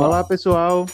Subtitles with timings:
[0.00, 0.86] Olá, pessoal.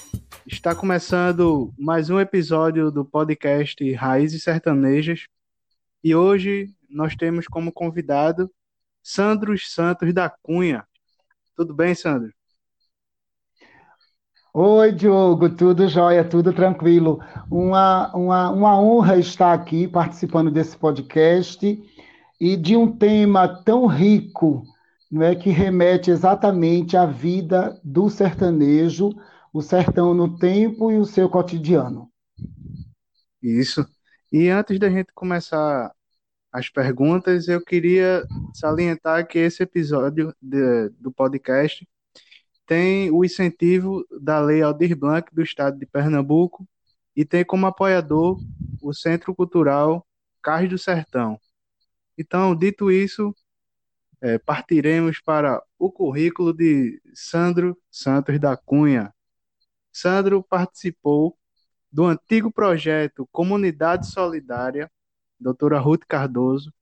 [0.45, 5.29] Está começando mais um episódio do podcast Raízes Sertanejas.
[6.03, 8.51] E hoje nós temos como convidado
[9.01, 10.85] Sandro Santos da Cunha.
[11.55, 12.33] Tudo bem, Sandro?
[14.53, 17.21] Oi, Diogo, tudo jóia, tudo tranquilo.
[17.49, 21.81] Uma, uma, uma honra estar aqui participando desse podcast
[22.41, 24.65] e de um tema tão rico,
[25.11, 29.11] não é que remete exatamente à vida do sertanejo,
[29.53, 32.11] o sertão no tempo e o seu cotidiano.
[33.43, 33.87] Isso.
[34.33, 35.93] E antes da gente começar
[36.53, 38.25] as perguntas, eu queria
[38.55, 41.87] salientar que esse episódio de, do podcast
[42.67, 46.67] tem o incentivo da Lei Aldir Blanc do Estado de Pernambuco
[47.15, 48.39] e tem como apoiador
[48.83, 50.05] o Centro Cultural
[50.43, 51.39] Carros do Sertão.
[52.19, 53.35] Então, dito isso,
[54.27, 59.15] é, partiremos para o currículo de Sandro Santos da Cunha.
[59.93, 61.39] Sandro participou
[61.93, 64.91] do antigo projeto Comunidade Solidária,
[65.39, 66.75] doutora Ruth Cardoso,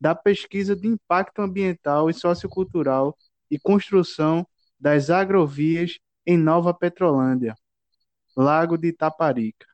[0.00, 3.18] da pesquisa de impacto ambiental e sociocultural
[3.50, 4.46] e construção
[4.78, 7.56] das agrovias em Nova Petrolândia,
[8.36, 9.66] Lago de Itaparica.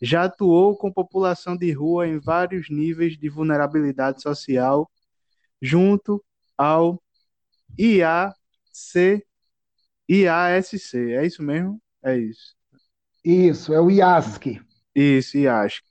[0.00, 4.88] Já atuou com população de rua em vários níveis de vulnerabilidade social,
[5.60, 6.24] junto
[6.56, 7.02] ao
[7.78, 9.24] IAC,
[10.08, 10.96] IASC.
[11.12, 11.80] É isso mesmo?
[12.02, 12.54] É isso.
[13.24, 14.60] Isso, é o IASC.
[14.94, 15.82] Isso, IASC.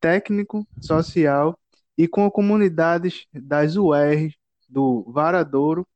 [0.00, 1.58] Técnico, social
[1.96, 4.30] e com comunidades das UR
[4.68, 5.86] do Varadouro,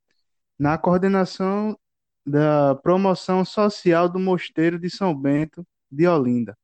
[0.58, 1.78] na coordenação
[2.24, 6.56] da promoção social do Mosteiro de São Bento de Olinda.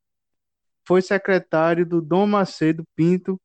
[0.87, 3.41] Foi secretário do Dom Macedo Pinto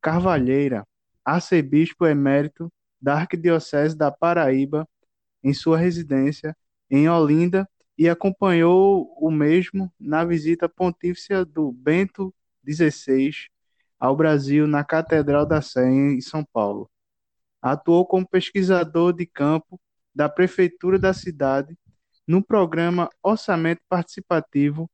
[0.00, 0.86] Carvalheira,
[1.24, 4.88] arcebispo emérito da Arquidiocese da Paraíba,
[5.42, 6.56] em sua residência
[6.90, 12.32] em Olinda, e acompanhou o mesmo na visita pontífice do Bento
[12.66, 13.32] XVI
[13.98, 16.88] ao Brasil na Catedral da Sé, em São Paulo.
[17.60, 19.80] Atuou como pesquisador de campo
[20.14, 21.76] da Prefeitura da cidade
[22.26, 24.88] no programa Orçamento Participativo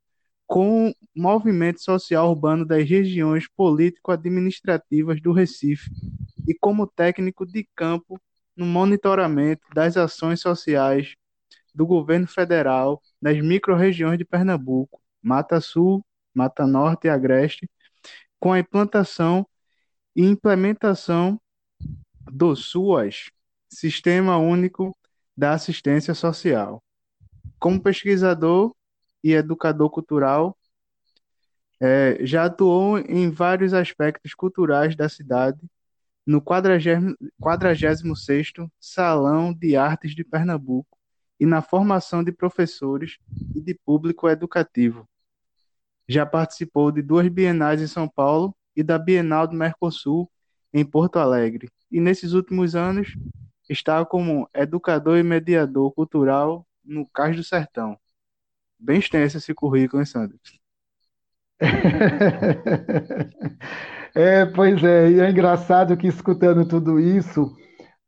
[0.46, 5.90] com movimento social urbano das regiões político-administrativas do Recife
[6.46, 8.20] e como técnico de campo
[8.56, 11.14] no monitoramento das ações sociais
[11.74, 17.68] do governo federal nas microrregiões de Pernambuco, Mata Sul, Mata Norte e Agreste,
[18.38, 19.46] com a implantação
[20.14, 21.40] e implementação
[22.30, 23.30] do SUAS,
[23.68, 24.96] Sistema Único
[25.36, 26.82] da Assistência Social.
[27.58, 28.74] Como pesquisador
[29.22, 30.56] e educador cultural,
[31.80, 35.58] é, já atuou em vários aspectos culturais da cidade,
[36.26, 40.96] no 46º Salão de Artes de Pernambuco
[41.38, 43.18] e na formação de professores
[43.54, 45.06] e de público educativo.
[46.08, 50.30] Já participou de duas bienais em São Paulo e da Bienal do Mercosul
[50.72, 51.70] em Porto Alegre.
[51.90, 53.16] E nesses últimos anos
[53.68, 57.98] está como educador e mediador cultural no Cais do Sertão.
[58.78, 60.38] Bem extenso esse currículo, hein, Sandro?
[64.14, 67.50] É, pois é, e é engraçado que escutando tudo isso,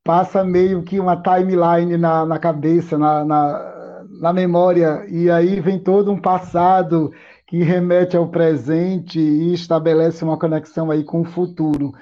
[0.05, 5.79] passa meio que uma timeline na, na cabeça, na, na, na memória, e aí vem
[5.81, 7.13] todo um passado
[7.47, 11.93] que remete ao presente e estabelece uma conexão aí com o futuro.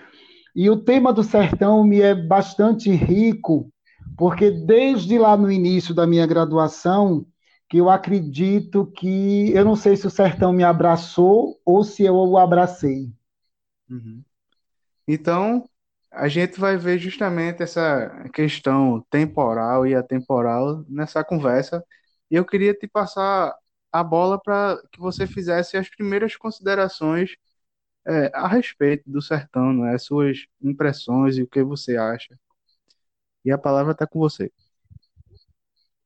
[0.55, 3.71] E o tema do sertão me é bastante rico,
[4.19, 7.27] porque desde lá no início da minha graduação,
[7.71, 12.15] que eu acredito que eu não sei se o sertão me abraçou ou se eu
[12.15, 13.09] o abracei.
[13.89, 14.25] Uhum.
[15.09, 15.69] Então,
[16.13, 21.85] a gente vai ver justamente essa questão temporal e atemporal nessa conversa.
[22.31, 23.55] E eu queria te passar
[23.93, 27.37] a bola para que você fizesse as primeiras considerações
[28.07, 29.95] é, a respeito do sertão, né?
[29.95, 32.39] As suas impressões e o que você acha.
[33.45, 34.51] E a palavra está com você.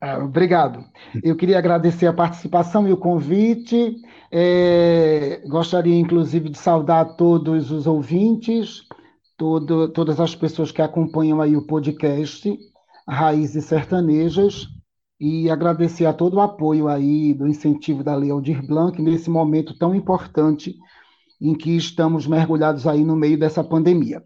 [0.00, 0.84] Ah, obrigado.
[1.24, 3.96] Eu queria agradecer a participação e o convite.
[4.30, 8.82] É, gostaria, inclusive, de saudar todos os ouvintes,
[9.36, 12.56] todo, todas as pessoas que acompanham aí o podcast
[13.08, 14.68] Raízes Sertanejas
[15.18, 19.76] e agradecer a todo o apoio aí do incentivo da Lei Aldir Blanc nesse momento
[19.76, 20.76] tão importante
[21.40, 24.22] em que estamos mergulhados aí no meio dessa pandemia.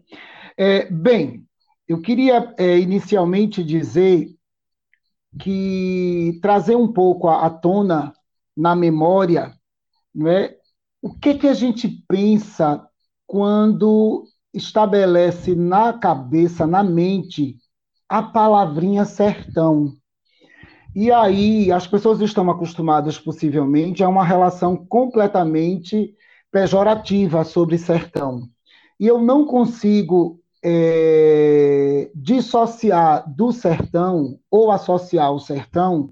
[0.55, 1.43] É, bem,
[1.87, 4.27] eu queria é, inicialmente dizer
[5.39, 8.13] que trazer um pouco à tona
[8.55, 9.53] na memória,
[10.13, 10.55] não é?
[11.01, 12.87] O que que a gente pensa
[13.25, 17.57] quando estabelece na cabeça, na mente,
[18.07, 19.93] a palavrinha sertão?
[20.95, 26.13] E aí as pessoas estão acostumadas, possivelmente, a uma relação completamente
[26.51, 28.47] pejorativa sobre sertão.
[28.99, 36.09] E eu não consigo é, dissociar do sertão ou associar o sertão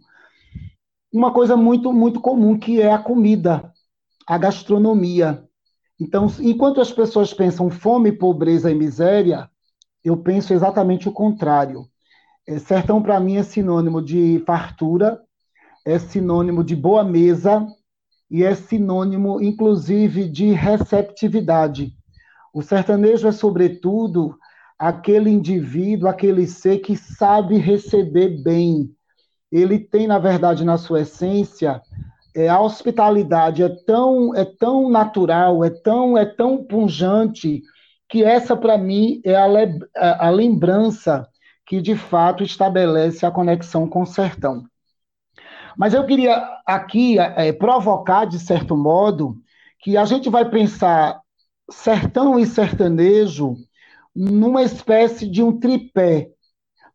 [1.12, 3.72] uma coisa muito muito comum que é a comida,
[4.28, 5.44] a gastronomia.
[6.00, 9.50] Então, enquanto as pessoas pensam fome, pobreza e miséria,
[10.04, 11.86] eu penso exatamente o contrário.
[12.48, 15.22] É, sertão, para mim, é sinônimo de fartura,
[15.86, 17.68] é sinônimo de boa mesa
[18.30, 21.94] e é sinônimo, inclusive, de receptividade.
[22.54, 24.38] O sertanejo é, sobretudo,
[24.82, 28.90] aquele indivíduo, aquele ser que sabe receber bem.
[29.52, 31.80] Ele tem, na verdade, na sua essência,
[32.36, 37.62] é, a hospitalidade é tão, é tão natural, é tão, é tão punjante,
[38.10, 39.46] que essa, para mim, é a,
[39.96, 41.28] a, a lembrança
[41.64, 44.66] que de fato estabelece a conexão com o sertão.
[45.78, 49.36] Mas eu queria aqui é, provocar, de certo modo,
[49.80, 51.22] que a gente vai pensar
[51.70, 53.56] sertão e sertanejo
[54.16, 56.30] numa espécie de um tripé.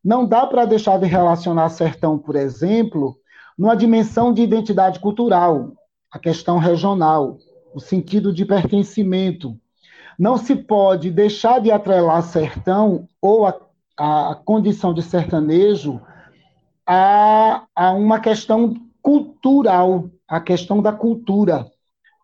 [0.05, 3.17] Não dá para deixar de relacionar sertão, por exemplo,
[3.59, 5.73] numa dimensão de identidade cultural,
[6.11, 7.39] a questão regional,
[7.75, 9.59] o sentido de pertencimento.
[10.19, 13.53] Não se pode deixar de atrelar sertão ou a
[13.97, 16.01] a condição de sertanejo
[16.87, 21.67] a, a uma questão cultural, a questão da cultura,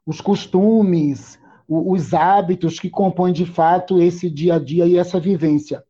[0.05, 1.39] os costumes,
[1.73, 5.83] os hábitos que compõem de fato esse dia a dia e essa vivência.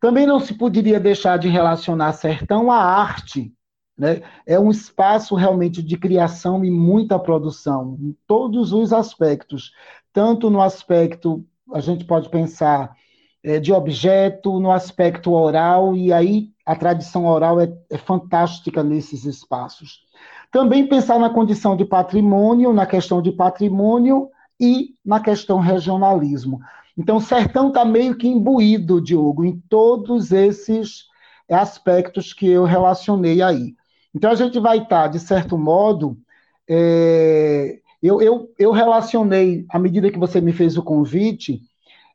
[0.00, 3.52] Também não se poderia deixar de relacionar sertão à arte.
[3.96, 4.22] Né?
[4.46, 9.72] É um espaço realmente de criação e muita produção, em todos os aspectos.
[10.12, 12.94] Tanto no aspecto, a gente pode pensar
[13.42, 19.24] é, de objeto, no aspecto oral, e aí a tradição oral é, é fantástica nesses
[19.24, 20.00] espaços.
[20.50, 26.60] Também pensar na condição de patrimônio, na questão de patrimônio e na questão regionalismo.
[26.96, 31.06] Então, o sertão está meio que imbuído, Diogo, em todos esses
[31.48, 33.74] aspectos que eu relacionei aí.
[34.14, 36.18] Então, a gente vai estar, tá, de certo modo,
[36.68, 41.62] é, eu, eu, eu relacionei, à medida que você me fez o convite,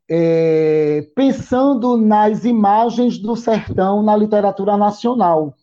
[0.09, 5.55] é, pensando nas imagens do sertão na literatura nacional.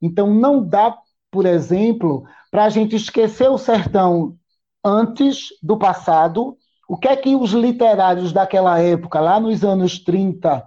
[0.00, 0.96] Então, não dá,
[1.30, 4.36] por exemplo, para a gente esquecer o sertão
[4.84, 6.56] antes do passado.
[6.88, 10.66] O que é que os literários daquela época, lá nos anos 30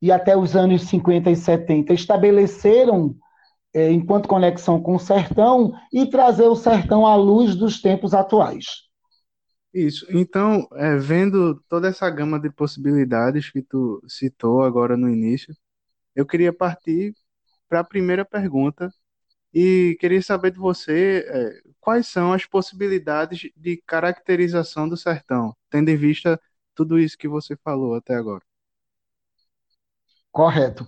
[0.00, 3.16] e até os anos 50 e 70, estabeleceram
[3.74, 8.64] é, enquanto conexão com o sertão e trazer o sertão à luz dos tempos atuais?
[9.72, 10.06] Isso.
[10.10, 15.52] Então, é, vendo toda essa gama de possibilidades que tu citou agora no início,
[16.14, 17.12] eu queria partir
[17.68, 18.88] para a primeira pergunta
[19.54, 25.90] e queria saber de você é, quais são as possibilidades de caracterização do sertão, tendo
[25.90, 26.40] em vista
[26.74, 28.42] tudo isso que você falou até agora.
[30.32, 30.84] Correto.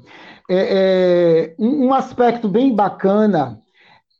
[0.50, 3.62] É, é, um aspecto bem bacana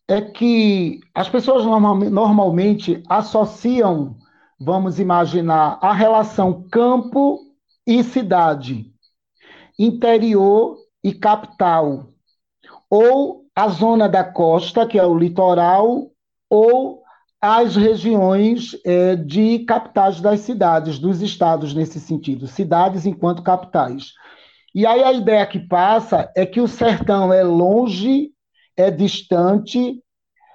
[0.06, 4.16] é que as pessoas normalmente associam
[4.58, 7.40] vamos imaginar a relação campo
[7.87, 8.92] e cidade,
[9.78, 12.12] interior e capital,
[12.88, 16.10] ou a zona da costa, que é o litoral,
[16.50, 17.02] ou
[17.40, 24.12] as regiões é, de capitais das cidades, dos estados nesse sentido, cidades enquanto capitais.
[24.75, 28.30] E aí a ideia que passa é que o sertão é longe,
[28.76, 30.02] é distante,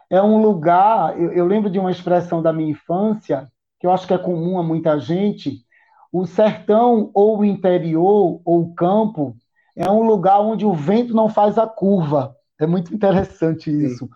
[0.07, 1.19] é um lugar.
[1.19, 3.47] Eu, eu lembro de uma expressão da minha infância
[3.79, 5.65] que eu acho que é comum a muita gente,
[6.11, 9.35] o sertão ou o interior ou o campo
[9.75, 12.35] é um lugar onde o vento não faz a curva.
[12.61, 14.05] É muito interessante isso.
[14.05, 14.11] Sim.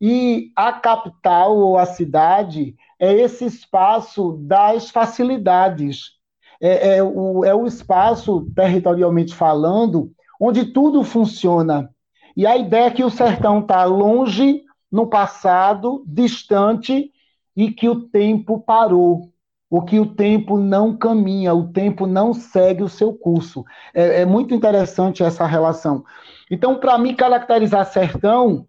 [0.00, 6.12] E a capital ou a cidade é esse espaço das facilidades.
[6.60, 11.90] É, é, o, é o espaço, territorialmente falando, onde tudo funciona.
[12.36, 17.12] E a ideia é que o sertão está longe, no passado, distante,
[17.54, 19.30] e que o tempo parou,
[19.70, 23.64] o que o tempo não caminha, o tempo não segue o seu curso.
[23.94, 26.04] É, é muito interessante essa relação.
[26.52, 28.66] Então, para mim, caracterizar sertão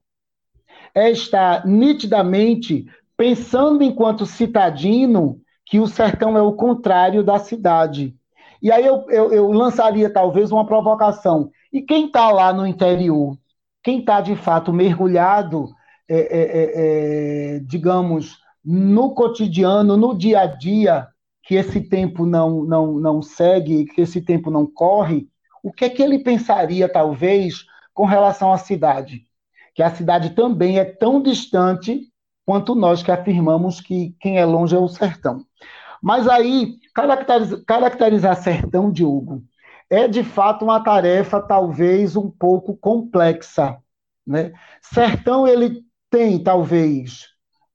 [0.95, 2.85] é estar nitidamente
[3.17, 8.15] pensando enquanto citadino que o sertão é o contrário da cidade.
[8.61, 11.51] E aí eu, eu, eu lançaria talvez uma provocação.
[11.73, 13.37] E quem está lá no interior?
[13.83, 15.67] Quem está de fato mergulhado,
[16.07, 16.71] é, é,
[17.55, 21.05] é, digamos, no cotidiano, no dia a dia,
[21.43, 25.27] que esse tempo não, não, não segue, que esse tempo não corre,
[25.61, 29.27] o que é que ele pensaria, talvez, com relação à cidade?
[29.73, 32.07] que a cidade também é tão distante
[32.45, 35.45] quanto nós que afirmamos que quem é longe é o sertão.
[36.01, 39.43] Mas aí, caracterizar, caracterizar sertão, Diogo,
[39.89, 43.77] é de fato uma tarefa talvez um pouco complexa.
[44.27, 44.53] Né?
[44.81, 47.27] Sertão, ele tem talvez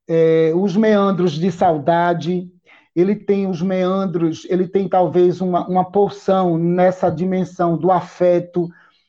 [0.09, 2.49] é, os meandros de saudade,
[2.95, 8.69] ele tem os meandros, ele tem talvez uma, uma porção nessa dimensão do afeto,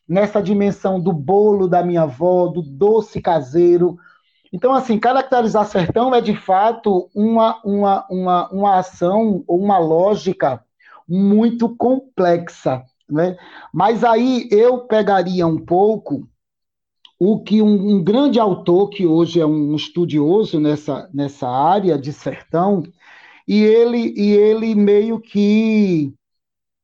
[0.10, 3.96] nessa dimensão do bolo da minha avó, do doce caseiro.
[4.52, 10.66] Então, assim, caracterizar sertão é de fato uma, uma, uma, uma ação ou uma lógica
[11.08, 12.84] muito complexa.
[13.08, 13.38] Né?
[13.72, 16.28] Mas aí eu pegaria um pouco
[17.20, 22.14] o que um, um, grande autor, que hoje é um estudioso nessa, nessa área de
[22.14, 22.82] sertão,
[23.48, 26.14] e ele, e ele meio que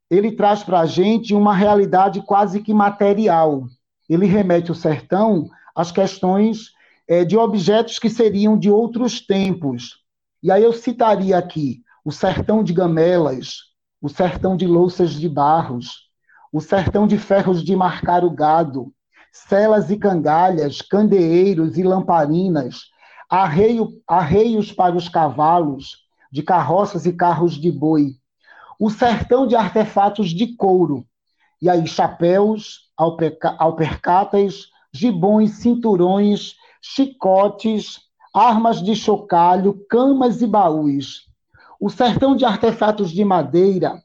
[0.09, 3.63] ele traz para a gente uma realidade quase que material.
[4.09, 6.71] Ele remete o sertão às questões
[7.07, 10.03] é, de objetos que seriam de outros tempos.
[10.41, 13.57] E aí eu citaria aqui o sertão de gamelas,
[14.00, 16.05] o sertão de louças de barros,
[16.53, 18.93] o sertão de ferros de marcar o gado,
[19.31, 22.83] celas e cangalhas, candeeiros e lamparinas,
[23.29, 25.97] arreio, arreios para os cavalos,
[26.31, 28.15] de carroças e carros de boi,
[28.79, 31.05] o sertão de artefatos de couro,
[31.62, 32.91] e aí chapéus,
[33.58, 38.00] alpercatas, gibões, cinturões, chicotes,
[38.34, 41.25] armas de chocalho, camas e baús.
[41.79, 44.01] O sertão de artefatos de madeira,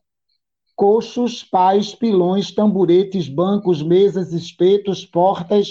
[0.76, 5.68] coxos, pás, pilões, tamburetes, bancos, mesas, espetos, portas,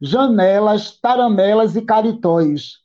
[0.00, 2.78] janelas, taramelas e caritóis.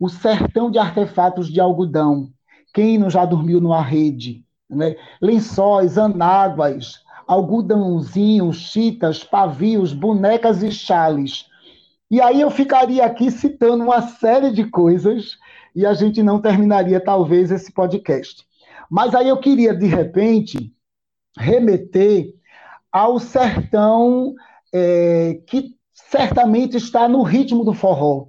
[0.00, 2.32] O sertão de artefatos de algodão.
[2.74, 4.44] Quem não já dormiu numa rede?
[4.68, 4.96] Né?
[5.20, 11.46] lençóis, anáguas, algodãozinhos, chitas, pavios, bonecas e chales.
[12.10, 15.36] E aí eu ficaria aqui citando uma série de coisas
[15.74, 18.46] e a gente não terminaria talvez esse podcast.
[18.90, 20.72] Mas aí eu queria, de repente,
[21.36, 22.34] remeter
[22.90, 24.34] ao sertão
[24.72, 28.28] é, que certamente está no ritmo do forró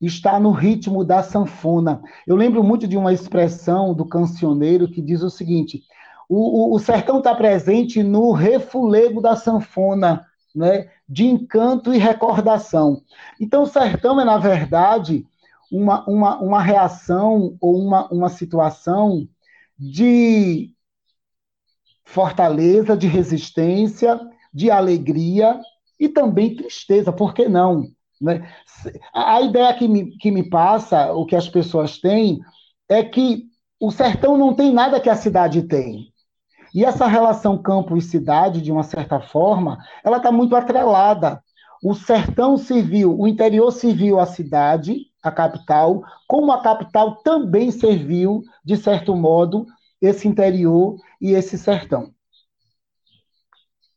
[0.00, 2.02] está no ritmo da sanfona.
[2.26, 5.82] Eu lembro muito de uma expressão do cancioneiro que diz o seguinte:
[6.28, 13.02] o, o, o sertão está presente no refulego da sanfona, né, de encanto e recordação.
[13.40, 15.26] Então, o sertão é, na verdade,
[15.70, 19.28] uma, uma, uma reação ou uma, uma situação
[19.78, 20.72] de
[22.04, 24.20] fortaleza, de resistência,
[24.52, 25.60] de alegria
[25.98, 27.88] e também tristeza, por que não?
[28.20, 28.48] Né?
[29.12, 32.40] A ideia que me, que me passa, o que as pessoas têm,
[32.88, 33.44] é que
[33.80, 36.12] o sertão não tem nada que a cidade tem.
[36.74, 41.42] E essa relação campo e cidade, de uma certa forma, ela está muito atrelada.
[41.82, 48.42] O sertão serviu, o interior serviu a cidade, a capital, como a capital também serviu,
[48.64, 49.66] de certo modo,
[50.00, 52.12] esse interior e esse sertão.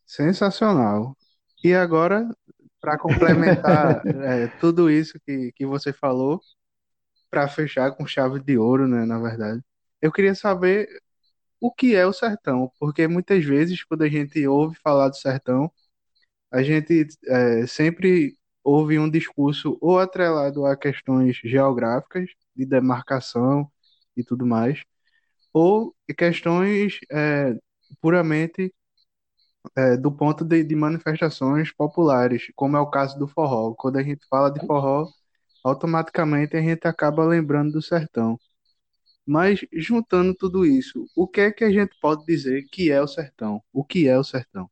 [0.06, 1.16] Sensacional.
[1.64, 2.30] E agora
[2.82, 6.40] para complementar é, tudo isso que, que você falou,
[7.30, 9.62] para fechar com chave de ouro, né, na verdade,
[10.02, 10.88] eu queria saber
[11.60, 15.72] o que é o sertão, porque muitas vezes, quando a gente ouve falar do sertão,
[16.52, 23.72] a gente é, sempre ouve um discurso ou atrelado a questões geográficas, de demarcação
[24.16, 24.84] e tudo mais,
[25.54, 27.56] ou questões é,
[28.02, 28.74] puramente
[29.76, 33.74] é, do ponto de, de manifestações populares, como é o caso do forró.
[33.76, 35.08] Quando a gente fala de forró,
[35.64, 38.40] automaticamente a gente acaba lembrando do sertão.
[39.26, 43.08] Mas juntando tudo isso, o que é que a gente pode dizer que é o
[43.08, 43.62] sertão?
[43.74, 44.70] O que é o sertão?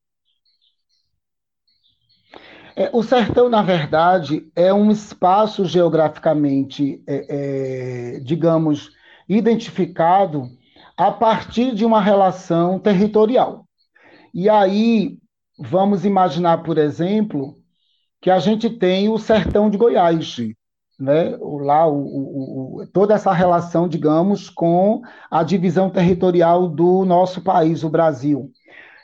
[2.76, 8.92] É, o sertão, na verdade, é um espaço geograficamente, é, é, digamos,
[9.30, 10.50] identificado
[10.98, 13.65] a partir de uma relação territorial.
[14.36, 15.18] E aí,
[15.58, 17.58] vamos imaginar, por exemplo,
[18.22, 20.36] que a gente tem o sertão de Goiás,
[21.00, 21.38] né?
[21.40, 25.02] lá o, o, toda essa relação, digamos, com
[25.32, 28.52] a divisão territorial do nosso país, o Brasil.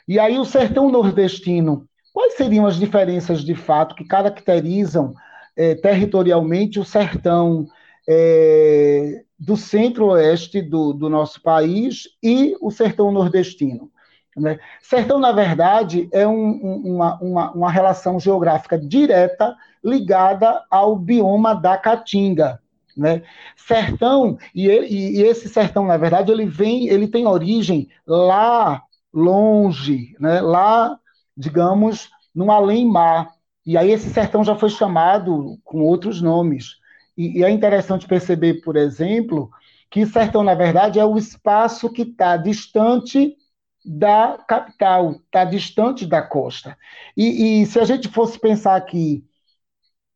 [0.06, 5.14] E aí o sertão nordestino, quais seriam as diferenças de fato que caracterizam
[5.56, 7.66] é, territorialmente o sertão
[8.06, 13.91] é, do centro-oeste do, do nosso país e o sertão nordestino?
[14.36, 14.58] Né?
[14.80, 16.52] Sertão, na verdade, é um,
[16.84, 22.60] uma, uma, uma relação geográfica direta ligada ao bioma da Caatinga.
[22.96, 23.22] Né?
[23.56, 30.14] Sertão, e, ele, e, esse sertão, na verdade, ele vem, ele tem origem lá longe,
[30.18, 30.40] né?
[30.40, 30.98] lá,
[31.36, 33.30] digamos, no além-mar.
[33.64, 36.76] E aí esse sertão já foi chamado com outros nomes.
[37.16, 39.50] E, e é interessante perceber, por exemplo,
[39.90, 43.36] que sertão, na verdade, é o espaço que está distante
[43.84, 46.76] da capital, está distante da costa.
[47.16, 49.24] E, e, se a gente fosse pensar aqui,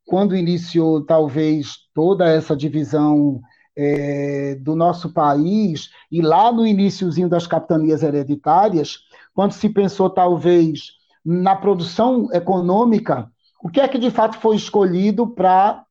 [0.04, 3.40] quando iniciou talvez toda essa divisão
[3.76, 9.00] é, do nosso país, e lá no iníciozinho das capitanias hereditárias,
[9.34, 10.92] quando se pensou talvez
[11.24, 13.30] na produção econômica,
[13.62, 15.84] o que é que de fato foi escolhido para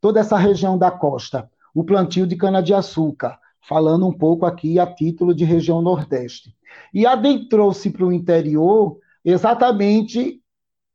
[0.00, 1.48] toda essa região da costa?
[1.72, 6.52] O plantio de cana-de-açúcar, falando um pouco aqui a título de região Nordeste.
[6.92, 10.40] E adentrou-se para o interior exatamente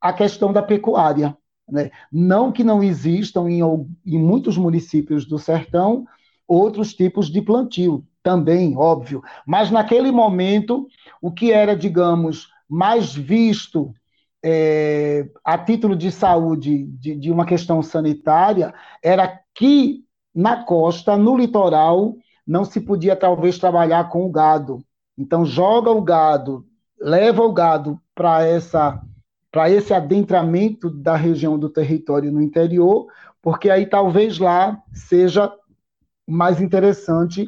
[0.01, 1.37] a questão da pecuária.
[1.69, 1.91] Né?
[2.11, 3.61] Não que não existam em,
[4.05, 6.05] em muitos municípios do sertão
[6.47, 9.21] outros tipos de plantio, também, óbvio.
[9.45, 10.87] Mas naquele momento,
[11.21, 13.93] o que era, digamos, mais visto
[14.43, 20.03] é, a título de saúde, de, de, uma questão sanitária, era que
[20.33, 22.15] na costa, no litoral,
[22.45, 24.83] não se podia talvez trabalhar com o gado.
[25.17, 26.65] Então, joga o gado,
[26.99, 29.01] leva o gado para essa
[29.51, 33.07] para esse adentramento da região do território no interior,
[33.41, 35.49] porque aí talvez lá seja
[36.27, 37.47] mais interessante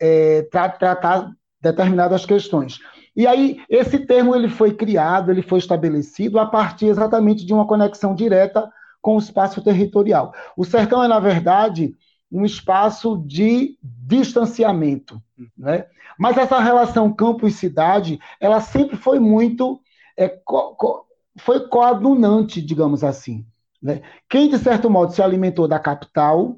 [0.00, 2.80] é, tra tratar determinadas questões.
[3.14, 7.66] E aí esse termo ele foi criado, ele foi estabelecido a partir exatamente de uma
[7.66, 8.66] conexão direta
[9.02, 10.32] com o espaço territorial.
[10.56, 11.94] O sertão é na verdade
[12.30, 15.20] um espaço de distanciamento,
[15.58, 15.84] né?
[16.22, 19.80] Mas essa relação campo e cidade, ela sempre foi muito
[20.16, 21.04] é, co co
[21.36, 23.44] foi coadunante, digamos assim.
[23.82, 24.02] Né?
[24.28, 26.56] Quem, de certo modo, se alimentou da capital,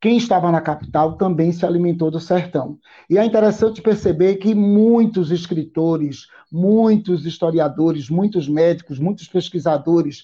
[0.00, 2.78] quem estava na capital também se alimentou do sertão.
[3.10, 10.22] E é interessante perceber que muitos escritores, muitos historiadores, muitos médicos, muitos pesquisadores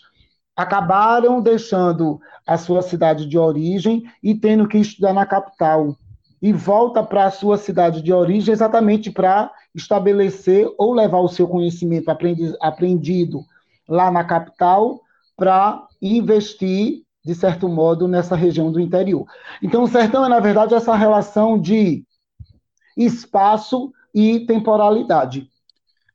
[0.55, 5.97] acabaram deixando a sua cidade de origem e tendo que estudar na capital.
[6.45, 11.49] E volta para a sua cidade de origem exatamente para estabelecer ou levar o seu
[11.49, 12.11] conhecimento
[12.61, 13.41] aprendido
[13.89, 15.01] lá na capital
[15.35, 19.25] para investir, de certo modo, nessa região do interior.
[19.63, 22.05] Então, o sertão é, na verdade, essa relação de
[22.95, 25.49] espaço e temporalidade.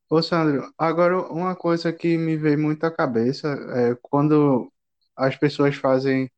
[0.08, 4.72] Ô, Sandro, agora uma coisa que me veio muito à cabeça é quando
[5.18, 6.30] as pessoas fazem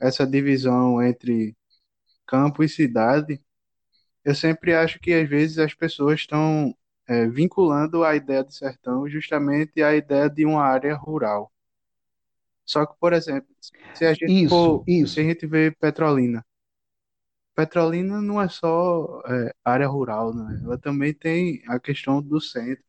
[0.00, 1.56] essa divisão entre
[2.28, 3.40] campo e cidade,
[4.24, 6.74] eu sempre acho que às vezes as pessoas estão
[7.08, 11.50] é, vinculando a ideia de sertão justamente à ideia de uma área rural.
[12.66, 13.48] Só que, por exemplo,
[13.94, 15.14] se a gente isso, for, isso.
[15.14, 16.44] se a gente vê Petrolina,
[17.54, 20.60] Petrolina não é só é, área rural, né?
[20.62, 22.84] Ela também tem a questão do centro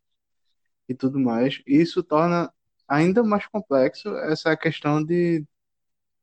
[0.87, 1.61] e tudo mais.
[1.65, 2.53] E isso torna
[2.87, 5.45] ainda mais complexo essa questão de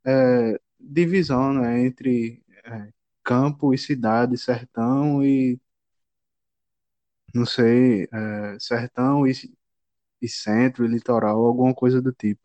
[0.05, 2.88] é, divisão, né, entre é,
[3.27, 5.61] campo e cidade, sertão e
[7.35, 9.33] não sei, é, sertão e,
[10.23, 12.41] e centro e litoral, alguma coisa do tipo.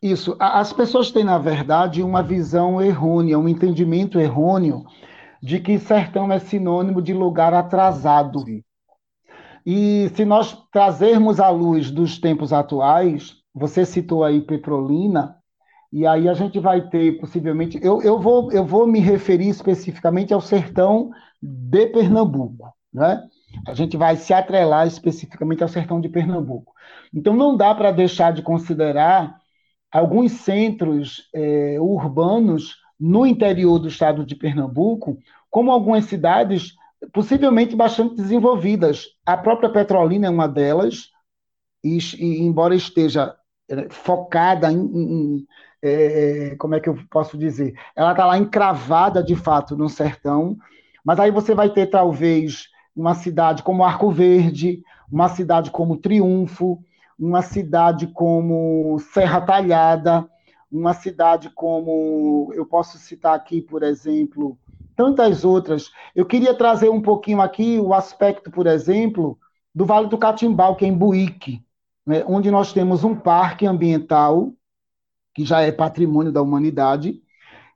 [0.00, 0.36] Isso.
[0.38, 4.84] As pessoas têm, na verdade, uma visão errônea, um entendimento errôneo
[5.42, 8.40] de que sertão é sinônimo de lugar atrasado.
[8.40, 8.62] Sim.
[9.64, 15.37] E se nós trazermos à luz dos tempos atuais, você citou aí Petrolina,
[15.92, 17.78] e aí a gente vai ter possivelmente.
[17.82, 21.10] Eu, eu, vou, eu vou me referir especificamente ao sertão
[21.42, 23.22] de Pernambuco, né?
[23.66, 26.74] A gente vai se atrelar especificamente ao sertão de Pernambuco.
[27.12, 29.38] Então não dá para deixar de considerar
[29.90, 36.74] alguns centros é, urbanos no interior do estado de Pernambuco, como algumas cidades
[37.12, 39.06] possivelmente bastante desenvolvidas.
[39.24, 41.10] A própria Petrolina é uma delas,
[41.82, 43.34] e, e embora esteja
[43.68, 45.46] é, focada em, em
[45.82, 47.74] é, como é que eu posso dizer?
[47.94, 50.56] Ela está lá encravada de fato no sertão,
[51.04, 56.82] mas aí você vai ter, talvez, uma cidade como Arco Verde, uma cidade como Triunfo,
[57.18, 60.28] uma cidade como Serra Talhada,
[60.70, 64.58] uma cidade como, eu posso citar aqui, por exemplo,
[64.94, 65.90] tantas outras.
[66.14, 69.38] Eu queria trazer um pouquinho aqui o aspecto, por exemplo,
[69.74, 71.64] do Vale do Catimbau, que é em Buíque,
[72.06, 74.52] né, onde nós temos um parque ambiental,
[75.38, 77.22] que já é patrimônio da humanidade,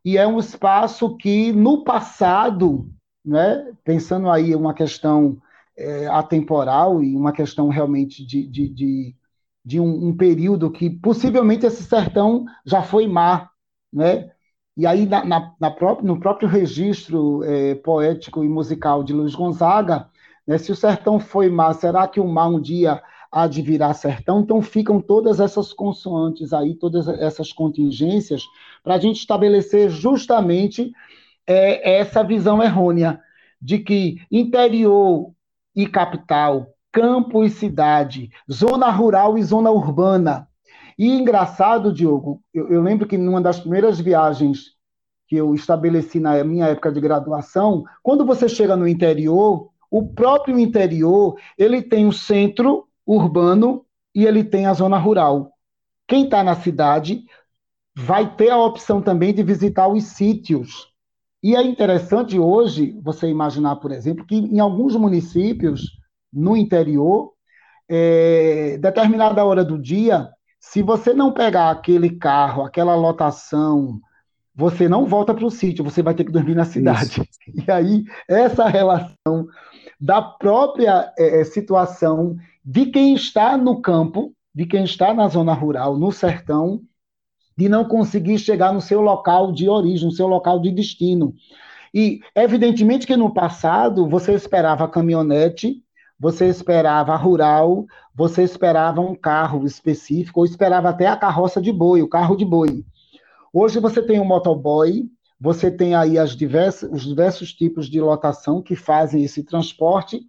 [0.05, 2.91] e é um espaço que, no passado,
[3.25, 3.73] né?
[3.85, 5.41] pensando aí uma questão
[5.79, 9.17] é, atemporal e uma questão realmente de, de, de,
[9.65, 13.53] de um, um, período que possivelmente esse sertão já foi mar,
[13.93, 14.33] né?
[14.77, 20.09] E aí, na, na, na no próprio registro é, poético e musical de Luiz Gonzaga,
[20.45, 23.01] né, se o sertão foi mar, será que o mar um dia
[23.33, 24.41] há de virar sertão.
[24.41, 28.43] Então, ficam todas essas consoantes aí, todas essas contingências,
[28.85, 30.93] para a gente estabelecer justamente
[31.47, 33.19] é, essa visão errônea
[33.61, 35.33] de que interior
[35.75, 40.47] e capital, campo e cidade, zona rural e zona urbana.
[40.99, 44.73] E engraçado, Diogo, eu, eu lembro que numa das primeiras viagens
[45.27, 50.59] que eu estabeleci na minha época de graduação, quando você chega no interior, o próprio
[50.59, 53.85] interior, ele tem o centro urbano
[54.15, 55.53] e ele tem a zona rural.
[56.07, 57.25] Quem está na cidade
[57.95, 60.93] vai ter a opção também de visitar os sítios.
[61.43, 65.99] E é interessante hoje você imaginar, por exemplo, que em alguns municípios
[66.33, 67.33] no interior,
[67.89, 74.01] é, determinada hora do dia, se você não pegar aquele carro, aquela lotação,
[74.55, 77.21] você não volta para o sítio, você vai ter que dormir na cidade.
[77.21, 77.33] Isso.
[77.67, 79.47] E aí, essa relação
[80.01, 85.53] da própria é, é, situação de quem está no campo, de quem está na zona
[85.53, 86.81] rural, no sertão,
[87.57, 91.35] de não conseguir chegar no seu local de origem, no seu local de destino.
[91.93, 95.83] E, evidentemente, que no passado você esperava caminhonete,
[96.19, 102.01] você esperava rural, você esperava um carro específico, ou esperava até a carroça de boi,
[102.01, 102.85] o carro de boi.
[103.53, 105.05] Hoje você tem o motoboy,
[105.39, 110.23] você tem aí as diversas, os diversos tipos de lotação que fazem esse transporte,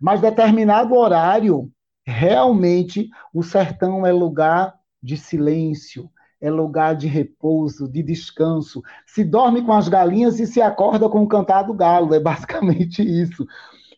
[0.00, 1.70] mas determinado horário,
[2.10, 8.82] realmente o sertão é lugar de silêncio, é lugar de repouso, de descanso.
[9.06, 13.02] Se dorme com as galinhas e se acorda com o cantar do galo, é basicamente
[13.02, 13.46] isso.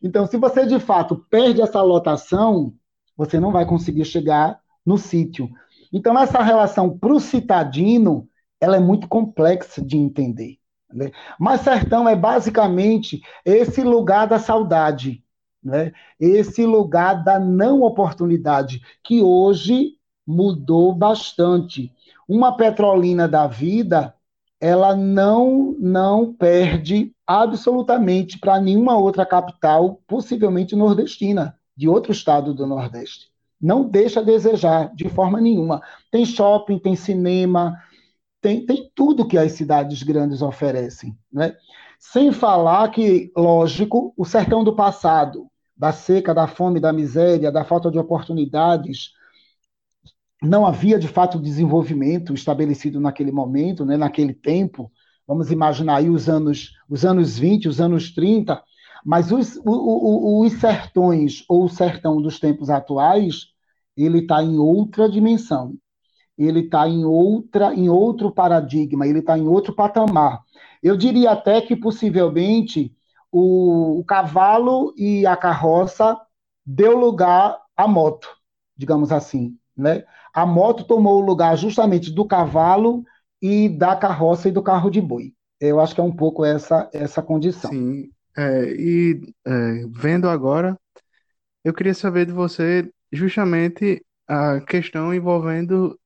[0.03, 2.75] Então, se você de fato perde essa lotação,
[3.17, 5.49] você não vai conseguir chegar no sítio.
[5.93, 8.29] Então, essa relação para o citadino,
[8.61, 10.59] ela é muito complexa de entender.
[10.93, 11.11] Né?
[11.39, 15.23] Mas sertão é basicamente esse lugar da saudade,
[15.63, 15.93] né?
[16.19, 19.97] esse lugar da não oportunidade, que hoje
[20.27, 21.93] mudou bastante.
[22.29, 24.15] Uma petrolina da vida,
[24.61, 32.67] ela não, não perde absolutamente para nenhuma outra capital, possivelmente nordestina, de outro estado do
[32.67, 33.31] Nordeste.
[33.61, 35.81] Não deixa a desejar de forma nenhuma.
[36.11, 37.77] Tem shopping, tem cinema,
[38.41, 41.17] tem, tem tudo que as cidades grandes oferecem.
[41.33, 41.57] Né?
[41.99, 45.47] Sem falar que, lógico, o sertão do passado,
[45.83, 49.11] da seca, da fome, da miséria, da falta de oportunidades,
[50.41, 54.93] não havia de fato desenvolvimento estabelecido naquele momento, né, naquele tempo.
[55.27, 58.63] Vamos imaginar aí os anos, os anos 20, os anos 30,
[59.05, 63.49] mas os, o, o, os sertões ou o sertão dos tempos atuais,
[63.97, 65.75] ele está em outra dimensão.
[66.39, 70.45] Ele está em outra, em outro paradigma, ele está em outro patamar.
[70.81, 72.95] Eu diria até que possivelmente
[73.33, 76.21] o, o cavalo e a carroça
[76.65, 78.29] deu lugar à moto,
[78.77, 80.05] digamos assim, né?
[80.35, 83.03] A moto tomou o lugar justamente do cavalo
[83.41, 85.35] e da carroça e do carro de boi.
[85.59, 87.71] Eu acho que é um pouco essa, essa condição.
[87.71, 90.79] Sim, é, e é, vendo agora,
[91.65, 95.99] eu queria saber de você justamente a questão envolvendo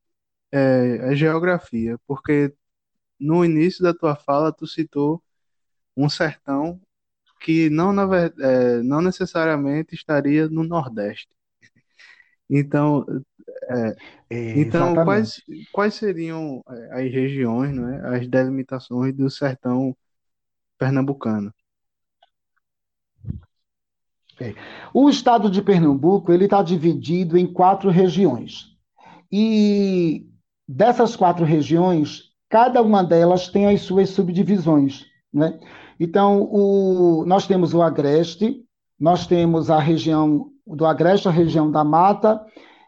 [0.52, 2.52] é, a geografia, porque
[3.18, 5.22] no início da tua fala tu citou
[5.96, 6.80] um sertão
[7.40, 8.06] que não, na,
[8.40, 11.28] é, não necessariamente estaria no Nordeste.
[12.48, 13.04] Então,
[13.68, 19.96] é, então quais, quais seriam é, as regiões, né, as delimitações do sertão
[20.78, 21.52] pernambucano?
[24.40, 24.54] É.
[24.92, 28.76] O estado de Pernambuco ele está dividido em quatro regiões.
[29.32, 30.26] E
[30.68, 35.06] dessas quatro regiões, cada uma delas tem as suas subdivisões.
[35.32, 35.58] Né?
[35.98, 38.62] Então, o, nós temos o Agreste,
[38.98, 42.44] nós temos a região do Agreste, a região da Mata,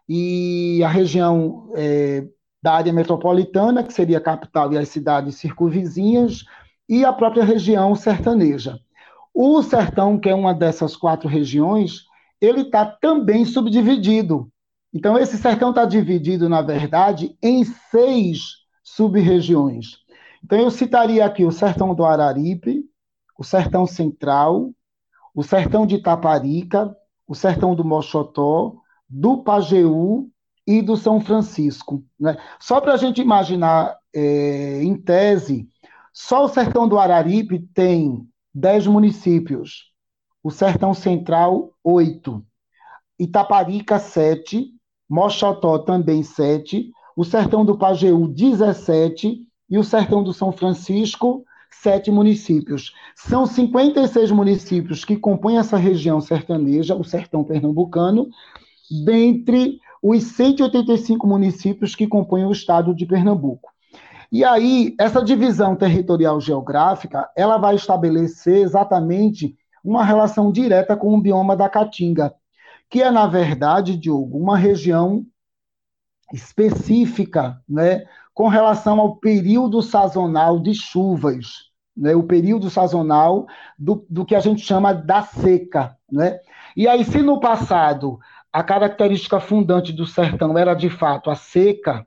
[0.09, 2.27] e a região é,
[2.63, 6.45] da área metropolitana, que seria a capital e as cidades circunvizinhas,
[6.89, 8.79] e a própria região sertaneja.
[9.35, 12.05] O sertão, que é uma dessas quatro regiões,
[12.41, 14.51] ele está também subdividido.
[14.93, 19.99] Então, esse sertão está dividido, na verdade, em seis sub-regiões.
[20.43, 22.85] Então, eu citaria aqui o sertão do Araripe,
[23.39, 24.73] o sertão central,
[25.33, 26.95] o sertão de Itaparica,
[27.27, 28.75] o sertão do Mochotó,
[29.09, 30.29] do Pajeú
[30.67, 32.05] e do São Francisco.
[32.19, 32.37] Né?
[32.59, 35.69] Só para a gente imaginar, é, em tese,
[36.13, 39.93] só o sertão do Araripe tem 10 municípios,
[40.43, 42.45] o sertão central, 8,
[43.21, 44.73] Itaparica, 7,
[45.09, 52.11] Mochotó também 7, o sertão do Pajeú, 17, e o sertão do São Francisco, sete
[52.11, 52.93] municípios.
[53.15, 58.29] São 56 municípios que compõem essa região sertaneja, o sertão pernambucano,
[59.05, 63.71] dentre os 185 municípios que compõem o estado de Pernambuco.
[64.31, 71.21] E aí, essa divisão territorial geográfica, ela vai estabelecer exatamente uma relação direta com o
[71.21, 72.35] bioma da Caatinga,
[72.91, 75.25] que é, na verdade, Diogo, uma região
[76.33, 78.05] específica, né,
[78.39, 84.39] com relação ao período sazonal de chuvas, né, o período sazonal do, do que a
[84.39, 85.97] gente chama da seca.
[86.09, 86.39] Né?
[86.77, 88.17] E aí, se no passado
[88.53, 92.07] a característica fundante do sertão era de fato a seca,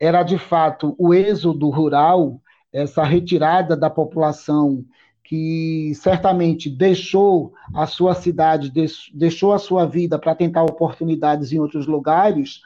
[0.00, 4.84] era de fato o êxodo rural, essa retirada da população
[5.22, 8.72] que certamente deixou a sua cidade,
[9.14, 12.62] deixou a sua vida para tentar oportunidades em outros lugares,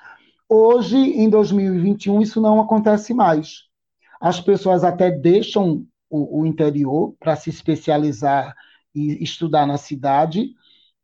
[0.52, 3.62] hoje, em 2021, isso não acontece mais.
[4.20, 8.54] As pessoas até deixam o, o interior para se especializar
[8.94, 10.50] e estudar na cidade,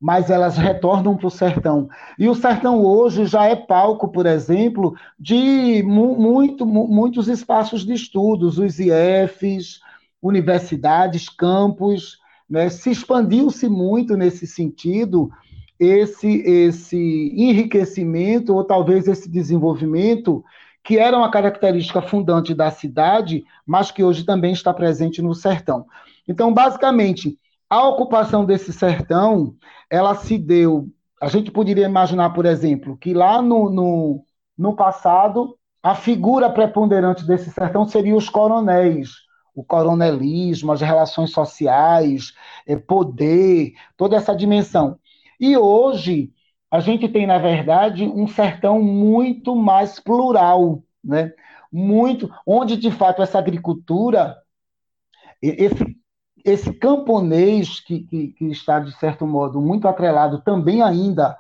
[0.01, 1.89] mas elas retornam para o sertão.
[2.19, 7.85] E o sertão hoje já é palco, por exemplo, de mu muito, mu muitos espaços
[7.85, 9.81] de estudos, os IEFs,
[10.23, 12.69] universidades, campos, né?
[12.69, 15.31] se expandiu-se muito nesse sentido
[15.79, 20.45] esse, esse enriquecimento, ou talvez esse desenvolvimento,
[20.83, 25.87] que era uma característica fundante da cidade, mas que hoje também está presente no sertão.
[26.27, 27.39] Então, basicamente,
[27.69, 29.55] a ocupação desse sertão,
[29.91, 30.89] ela se deu.
[31.21, 34.25] A gente poderia imaginar, por exemplo, que lá no, no,
[34.57, 39.11] no passado, a figura preponderante desse sertão seria os coronéis,
[39.55, 42.33] o coronelismo, as relações sociais,
[42.67, 44.99] é, poder, toda essa dimensão.
[45.41, 46.33] E hoje
[46.71, 51.33] a gente tem, na verdade, um sertão muito mais plural, né?
[51.73, 54.37] Muito, onde de fato essa agricultura,
[55.43, 55.97] esse,
[56.45, 61.37] esse camponês que, que, que está, de certo modo, muito atrelado também ainda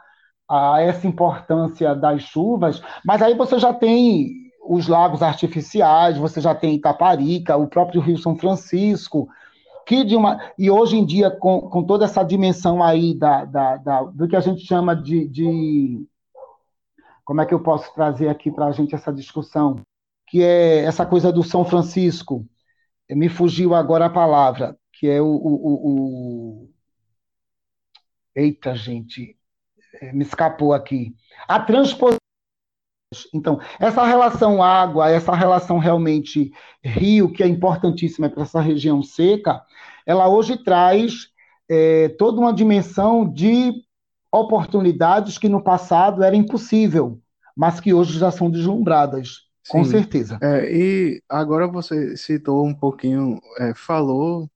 [0.49, 6.55] a essa importância das chuvas, mas aí você já tem os lagos artificiais, você já
[6.55, 9.29] tem Itaparica, o próprio Rio São Francisco,
[9.89, 13.77] que de uma e hoje em dia com, com toda essa dimensão aí da, da,
[13.79, 16.07] da, do que a gente chama de, de
[17.25, 19.81] como é que eu posso trazer aqui para a gente essa discussão,
[20.27, 22.47] que é essa coisa do São Francisco,
[23.09, 25.89] me fugiu agora a palavra, que é o, o, o,
[26.65, 26.71] o...
[28.37, 29.39] eita gente,
[30.13, 31.17] me escapou aqui,
[31.49, 32.19] a transposição.
[33.35, 36.53] Então, essa relação água, essa relação realmente
[36.85, 39.65] rio, que é importantíssima para essa região seca,
[40.09, 41.29] ela hoje traz
[41.69, 43.75] é, toda uma dimensão de
[44.33, 47.21] oportunidades que no passado era impossível,
[47.55, 49.73] mas que hoje já são deslumbradas, Sim.
[49.73, 50.39] com certeza.
[50.43, 54.51] É, e agora você citou um pouquinho, é, falou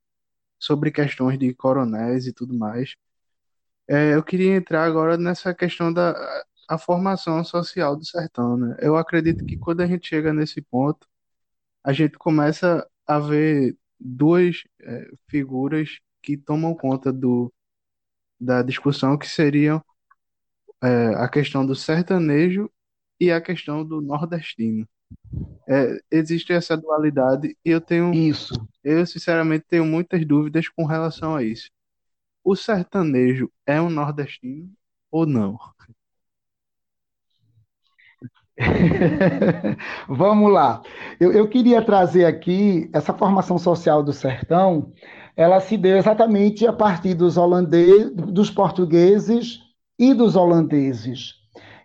[0.59, 2.95] sobre questões de coronéis e tudo mais.
[3.87, 6.15] É, eu queria entrar agora nessa questão da
[6.69, 8.77] a formação social do sertão, né?
[8.81, 11.07] Eu acredito que quando a gente chega nesse ponto,
[11.85, 17.53] a gente começa a ver duas é, figuras que tomam conta do,
[18.41, 19.83] da discussão, que seriam
[20.83, 22.71] é, a questão do sertanejo
[23.21, 24.89] e a questão do nordestino.
[25.69, 28.55] É, existe essa dualidade e eu tenho, isso.
[28.83, 31.71] eu sinceramente tenho muitas dúvidas com relação a isso.
[32.43, 34.73] O sertanejo é um nordestino
[35.11, 35.57] ou não?
[40.09, 40.83] Vamos lá.
[41.19, 44.93] Eu, eu, queria trazer aqui essa formação social do sertão.
[45.37, 49.61] Ela se deu exatamente a partir dos holandeses, dos portugueses
[49.99, 51.35] e dos holandeses.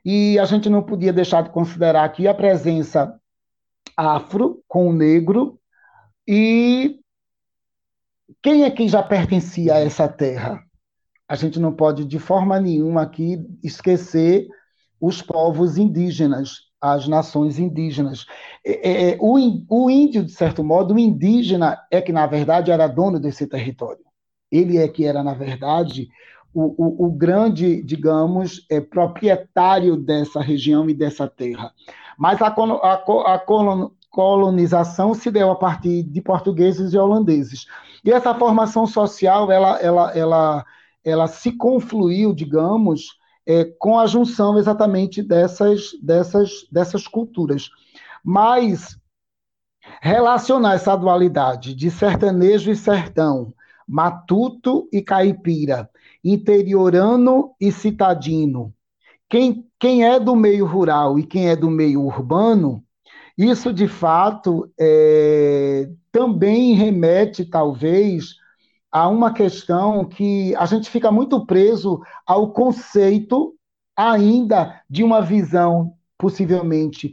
[0.04, 3.14] E a gente não podia deixar de considerar aqui a presença
[3.96, 5.60] afro com o negro
[6.28, 7.00] e
[8.44, 10.62] quem é que já pertencia a essa terra?
[11.28, 14.48] A gente não pode de forma nenhuma aqui esquecer
[15.00, 18.26] os povos indígenas, as nações indígenas.
[18.66, 19.38] É, é, o,
[19.70, 24.06] o índio, de certo modo, o indígena é que, na verdade, era dono desse território.
[24.52, 26.08] Ele é que era, na verdade,
[26.54, 31.72] o, o, o grande, digamos, é, proprietário dessa região e dessa terra.
[32.18, 33.40] Mas a, a, a
[34.10, 37.68] colonização se deu a partir de portugueses e holandeses.
[38.04, 40.66] E essa formação social, ela, ela, ela,
[41.04, 43.17] ela se confluiu, digamos,
[43.48, 47.70] é, com a junção exatamente dessas, dessas, dessas culturas.
[48.22, 49.00] Mas
[50.02, 53.54] relacionar essa dualidade de sertanejo e sertão,
[53.88, 55.90] matuto e caipira,
[56.22, 58.74] interiorano e citadino,
[59.30, 62.84] quem, quem é do meio rural e quem é do meio urbano,
[63.38, 68.36] isso de fato é, também remete, talvez,
[68.92, 73.54] a uma questão que a gente fica muito preso ao conceito
[73.96, 77.12] ainda de uma visão possivelmente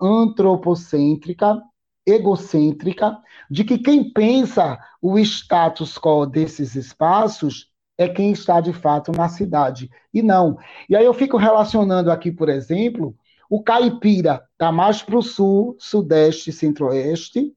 [0.00, 1.62] antropocêntrica,
[2.06, 3.18] egocêntrica,
[3.50, 9.28] de que quem pensa o status quo desses espaços é quem está de fato na
[9.28, 9.90] cidade.
[10.12, 10.58] E não.
[10.88, 13.16] E aí eu fico relacionando aqui, por exemplo,
[13.50, 17.52] o caipira está mais para o sul, sudeste, centro-oeste,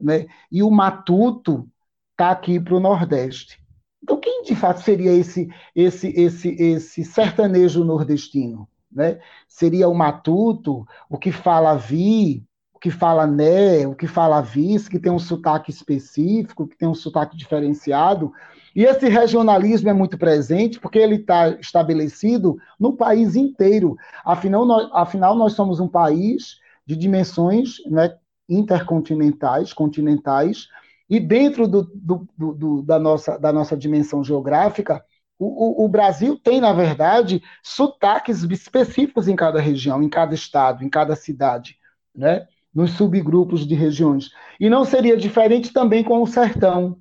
[0.00, 0.26] né?
[0.50, 1.68] e o matuto
[2.14, 3.60] está aqui para o nordeste.
[4.02, 8.68] Então, quem de fato seria esse, esse, esse, esse sertanejo nordestino?
[8.90, 9.18] Né?
[9.48, 14.88] Seria o matuto, o que fala vi, o que fala né, o que fala vis,
[14.88, 18.32] que tem um sotaque específico, que tem um sotaque diferenciado.
[18.76, 23.96] E esse regionalismo é muito presente porque ele está estabelecido no país inteiro.
[24.24, 28.14] Afinal nós, afinal, nós somos um país de dimensões né,
[28.48, 30.68] intercontinentais, continentais,
[31.08, 35.04] e dentro do, do, do, da, nossa, da nossa dimensão geográfica,
[35.38, 40.84] o, o, o, Brasil tem, na verdade, sotaques específicos em cada região, em cada estado,
[40.84, 41.76] em cada cidade,
[42.14, 42.46] né?
[42.74, 44.30] nos subgrupos de regiões.
[44.58, 46.98] E não seria diferente também com o sertão.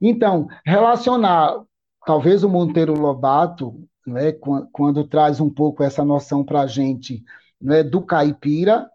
[0.00, 1.64] Então, relacionar,
[2.06, 7.24] talvez o Monteiro Lobato, né, quando, quando traz um pouco essa noção para a gente
[7.60, 8.88] né, do caipira,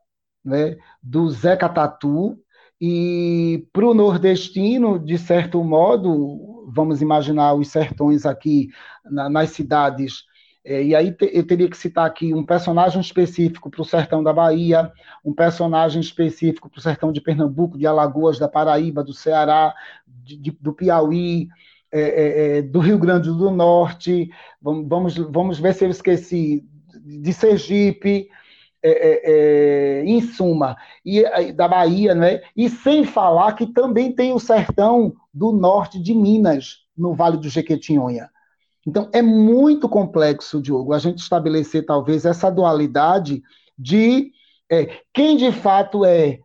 [0.43, 2.37] né, do Zeca Tatu,
[2.85, 8.71] e para o nordestino, de certo modo, vamos imaginar os sertões aqui
[9.05, 10.25] na, nas cidades,
[10.65, 14.21] é, e aí te, eu teria que citar aqui um personagem específico para o sertão
[14.21, 14.91] da Bahia,
[15.23, 19.73] um personagem específico para o sertão de Pernambuco, de Alagoas, da Paraíba, do Ceará,
[20.05, 21.47] de, de, do Piauí,
[21.89, 24.29] é, é, é do Rio Grande do Norte,
[24.61, 26.65] vamos, vamos, vamos ver se eu esqueci,
[27.01, 28.27] de Sergipe,
[28.83, 32.41] é, é, é, em suma, e, da Bahia, né?
[32.55, 37.49] e sem falar que também tem o sertão do norte de Minas, no Vale do
[37.49, 38.29] Jequitinhonha.
[38.85, 43.41] Então, é muito complexo, Diogo, a gente estabelecer talvez essa dualidade
[43.77, 44.31] de
[44.69, 46.39] é, quem de fato é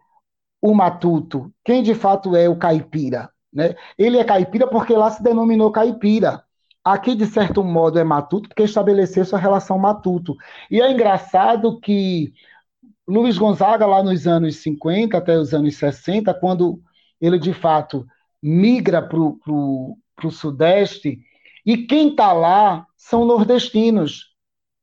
[0.63, 3.31] o matuto, quem de fato é o caipira.
[3.53, 3.75] Né?
[3.97, 6.45] Ele é caipira porque lá se denominou caipira.
[6.93, 10.35] Aqui, de certo modo, é matuto, porque estabeleceu sua relação matuto.
[10.71, 12.33] E é engraçado que
[13.07, 16.81] Luiz Gonzaga, lá nos anos 50 até os anos 60, quando
[17.21, 18.07] ele de fato
[18.43, 21.19] migra para o Sudeste,
[21.65, 24.35] e quem está lá são nordestinos,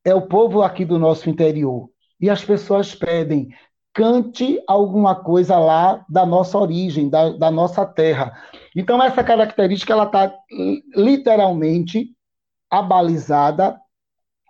[0.04, 1.90] é o povo aqui do nosso interior.
[2.20, 3.48] E as pessoas pedem,
[3.96, 8.38] cante alguma coisa lá da nossa origem, da, da nossa terra.
[8.76, 10.30] Então, essa característica ela está
[10.94, 12.14] literalmente
[12.70, 13.80] abalizada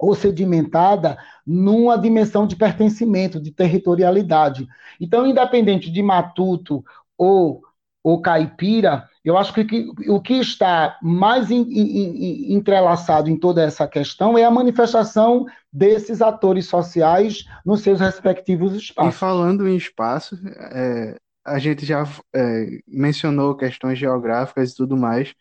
[0.00, 4.66] ou sedimentada numa dimensão de pertencimento, de territorialidade.
[5.00, 6.85] Então, independente de matuto
[7.16, 7.62] ou,
[8.02, 13.60] ou caipira, eu acho que, o que está mais in, in, in, entrelaçado em toda
[13.60, 19.12] essa questão é a manifestação desses atores sociais nos seus respectivos espaços.
[19.12, 20.38] E falando em espaço,
[20.72, 25.34] é, a gente já é, mencionou questões geográficas e tudo mais,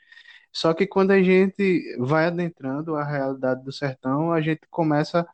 [0.51, 5.27] só que quando a gente vai adentrando a realidade do sertão, a gente começa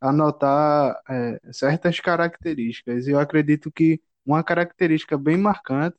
[0.00, 3.06] a notar é, certas características.
[3.06, 5.96] E eu acredito que uma característica bem marcante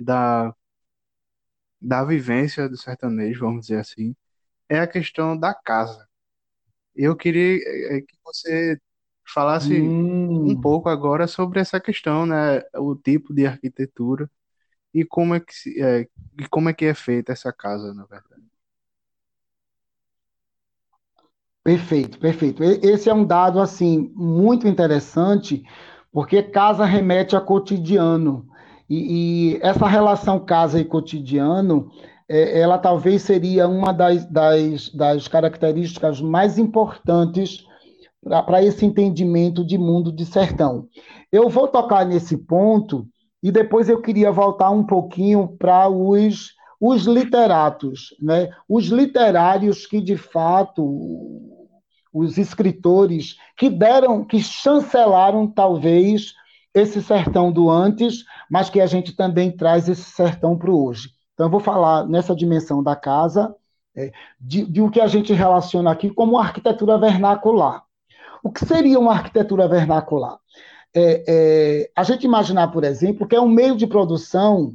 [0.00, 0.54] da
[1.80, 4.14] da vivência do sertanejo, vamos dizer assim,
[4.68, 6.06] é a questão da casa.
[6.94, 7.58] Eu queria
[7.98, 8.78] eh, que você
[9.34, 9.94] falasse
[10.44, 12.60] um Hum, pouco agora sobre essa questão, né?
[12.76, 14.30] O tipo de arquitetura
[14.94, 16.02] e como é que, se- é,
[16.38, 18.42] e como é que é feita essa casa, na verdade.
[21.62, 22.62] perfeito, perfeito.
[22.64, 25.62] Esse é um dado assim muito interessante,
[26.12, 28.46] porque casa remete a cotidiano.
[28.88, 31.90] E, e essa relação casa e cotidiano,
[32.28, 37.66] é, ela talvez seria uma das, das, das características mais importantes
[38.22, 40.86] para esse entendimento de mundo de sertão.
[41.32, 43.06] Eu vou tocar nesse ponto
[43.42, 48.50] e depois eu queria voltar um pouquinho para os, os literatos, né?
[48.68, 50.84] os literários que de fato
[52.12, 56.32] os escritores que deram, que chancelaram talvez
[56.74, 61.10] esse sertão do antes, mas que a gente também traz esse sertão para hoje.
[61.34, 63.54] Então, eu vou falar nessa dimensão da casa,
[63.96, 67.84] é, de, de o que a gente relaciona aqui como arquitetura vernacular.
[68.42, 70.38] O que seria uma arquitetura vernacular?
[70.94, 74.74] É, é, a gente imaginar, por exemplo, que é um meio de produção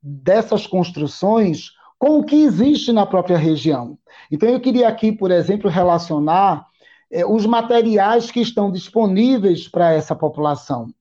[0.00, 3.98] dessas construções com o que existe na própria região.
[4.30, 6.66] Então, eu queria aqui, por exemplo, relacionar
[7.10, 10.92] é, os materiais que estão disponíveis para essa população.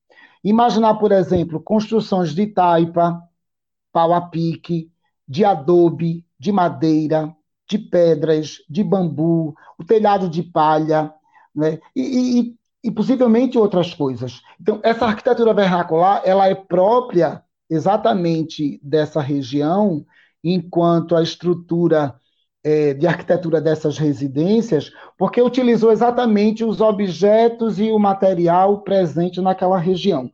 [0.43, 3.21] Imaginar, por exemplo, construções de taipa,
[3.91, 4.91] pau a pique,
[5.27, 7.35] de adobe, de madeira,
[7.67, 11.13] de pedras, de bambu, o telhado de palha,
[11.53, 11.79] né?
[11.95, 14.41] e, e, e possivelmente outras coisas.
[14.59, 20.05] Então, essa arquitetura vernacular ela é própria exatamente dessa região,
[20.43, 22.15] enquanto a estrutura
[22.63, 29.77] é, de arquitetura dessas residências, porque utilizou exatamente os objetos e o material presente naquela
[29.77, 30.31] região.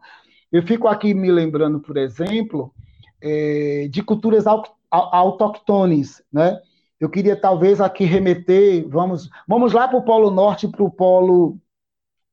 [0.52, 2.74] Eu fico aqui me lembrando, por exemplo,
[3.22, 4.46] é, de culturas
[4.90, 6.60] autóctones, né?
[7.00, 11.58] Eu queria talvez aqui remeter, vamos, vamos lá para o Polo Norte para o Polo,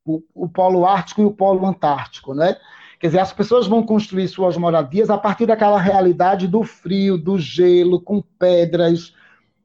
[0.05, 2.55] o, o Polo Ártico e o Polo Antártico, né?
[2.99, 7.39] Quer dizer, as pessoas vão construir suas moradias a partir daquela realidade do frio, do
[7.39, 9.15] gelo, com pedras.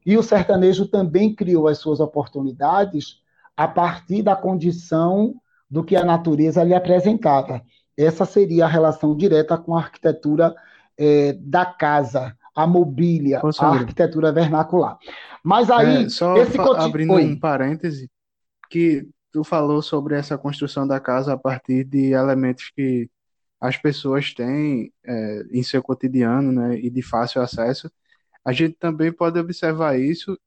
[0.07, 3.21] E o sertanejo também criou as suas oportunidades
[3.57, 5.35] a partir da condição
[5.69, 7.61] do que a natureza lhe apresentava.
[7.97, 10.55] Essa seria a relação direta com a arquitetura
[10.97, 14.97] é, da casa, a mobília, a arquitetura vernacular.
[15.43, 17.25] Mas aí, é, só esse abrindo Oi.
[17.25, 18.09] um parêntese,
[18.71, 23.11] que tu falou sobre essa construção da casa a partir de elementos que
[23.61, 27.91] as pessoas têm é, em seu cotidiano, né, e de fácil acesso,
[28.47, 30.39] a gente também pode observar isso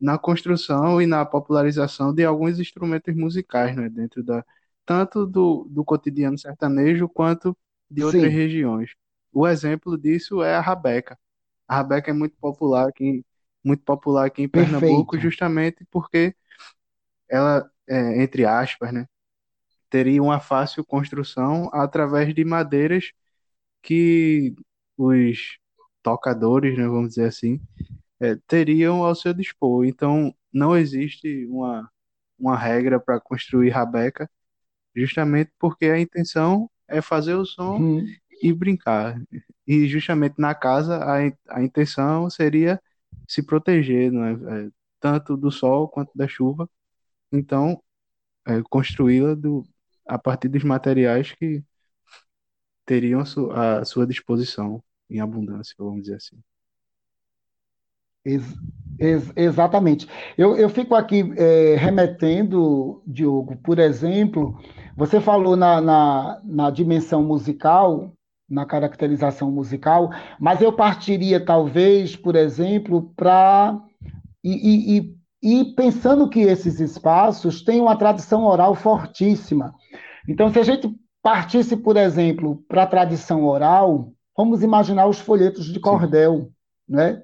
[0.00, 4.44] na construção e na popularização de alguns instrumentos musicais, né, dentro da
[4.86, 7.56] tanto do, do cotidiano sertanejo quanto
[7.90, 8.28] de outras Sim.
[8.30, 8.92] regiões.
[9.32, 11.18] O exemplo disso é a rabeca.
[11.68, 13.24] A rabeca é muito popular aqui,
[13.64, 15.18] muito popular aqui em Pernambuco, Perfeito.
[15.18, 16.34] justamente porque
[17.28, 19.06] ela, é, entre aspas, né,
[19.90, 23.12] teria uma fácil construção através de madeiras
[23.82, 24.54] que
[24.96, 25.58] os
[26.06, 27.60] tocadores, né, vamos dizer assim,
[28.20, 29.84] é, teriam ao seu dispor.
[29.84, 31.90] Então, não existe uma,
[32.38, 34.30] uma regra para construir rabeca,
[34.94, 38.06] justamente porque a intenção é fazer o som uhum.
[38.40, 39.20] e brincar.
[39.66, 41.16] E justamente na casa, a,
[41.58, 42.80] a intenção seria
[43.26, 46.70] se proteger, é, tanto do sol quanto da chuva.
[47.32, 47.82] Então,
[48.46, 49.36] é, construí-la
[50.06, 51.64] a partir dos materiais que
[52.86, 56.36] teriam a sua disposição em abundância, vamos dizer assim.
[58.24, 58.42] Ex
[58.98, 60.08] ex exatamente.
[60.36, 64.58] Eu, eu fico aqui é, remetendo, Diogo, por exemplo,
[64.96, 68.12] você falou na, na, na dimensão musical,
[68.48, 73.80] na caracterização musical, mas eu partiria talvez, por exemplo, para.
[74.42, 79.74] E, e, e, pensando que esses espaços têm uma tradição oral fortíssima.
[80.28, 80.88] Então, se a gente
[81.20, 86.50] partisse, por exemplo, para a tradição oral, vamos imaginar os folhetos de cordel,
[86.88, 87.22] né?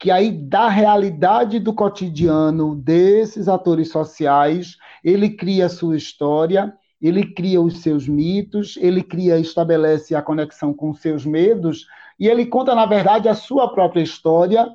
[0.00, 7.34] que aí da realidade do cotidiano desses atores sociais, ele cria a sua história, ele
[7.34, 11.86] cria os seus mitos, ele cria, estabelece a conexão com seus medos,
[12.18, 14.66] e ele conta, na verdade, a sua própria história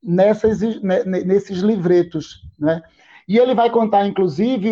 [0.00, 2.82] nessas, nesses livretos, né?
[3.28, 4.68] E ele vai contar, inclusive,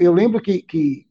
[0.00, 1.06] eu, lembro que, que,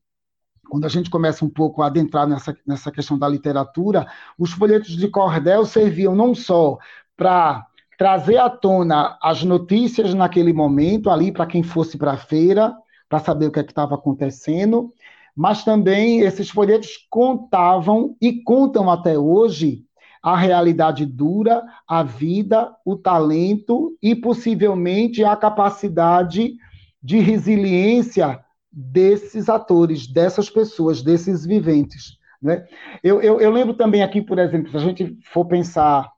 [0.69, 4.07] quando a gente começa um pouco a adentrar nessa, nessa questão da literatura,
[4.37, 6.77] os folhetos de cordel serviam não só
[7.17, 7.65] para
[7.97, 12.73] trazer à tona as notícias naquele momento, ali para quem fosse para a feira,
[13.09, 14.93] para saber o que é estava acontecendo,
[15.35, 19.83] mas também esses folhetos contavam e contam até hoje
[20.21, 26.55] a realidade dura, a vida, o talento e possivelmente a capacidade
[27.01, 28.39] de resiliência
[28.81, 32.17] desses atores, dessas pessoas, desses viventes.
[32.41, 32.65] Né?
[33.03, 36.09] Eu, eu, eu lembro também aqui, por exemplo, se a gente for pensar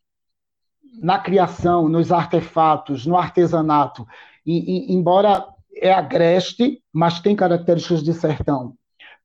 [1.02, 4.06] na criação, nos artefatos, no artesanato,
[4.46, 5.44] e, e, embora
[5.76, 8.76] é agreste, mas tem características de sertão.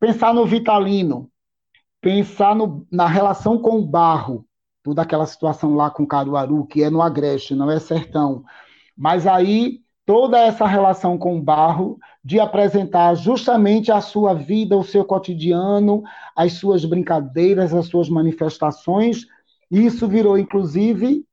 [0.00, 1.30] Pensar no vitalino,
[2.00, 4.46] pensar no, na relação com o barro,
[4.82, 8.44] toda aquela situação lá com Caruaru, que é no agreste, não é sertão.
[8.96, 14.82] Mas aí toda essa relação com o barro, de apresentar justamente a sua vida, o
[14.82, 16.02] seu cotidiano,
[16.34, 19.26] as suas brincadeiras, as suas manifestações.
[19.70, 21.24] Isso virou, inclusive,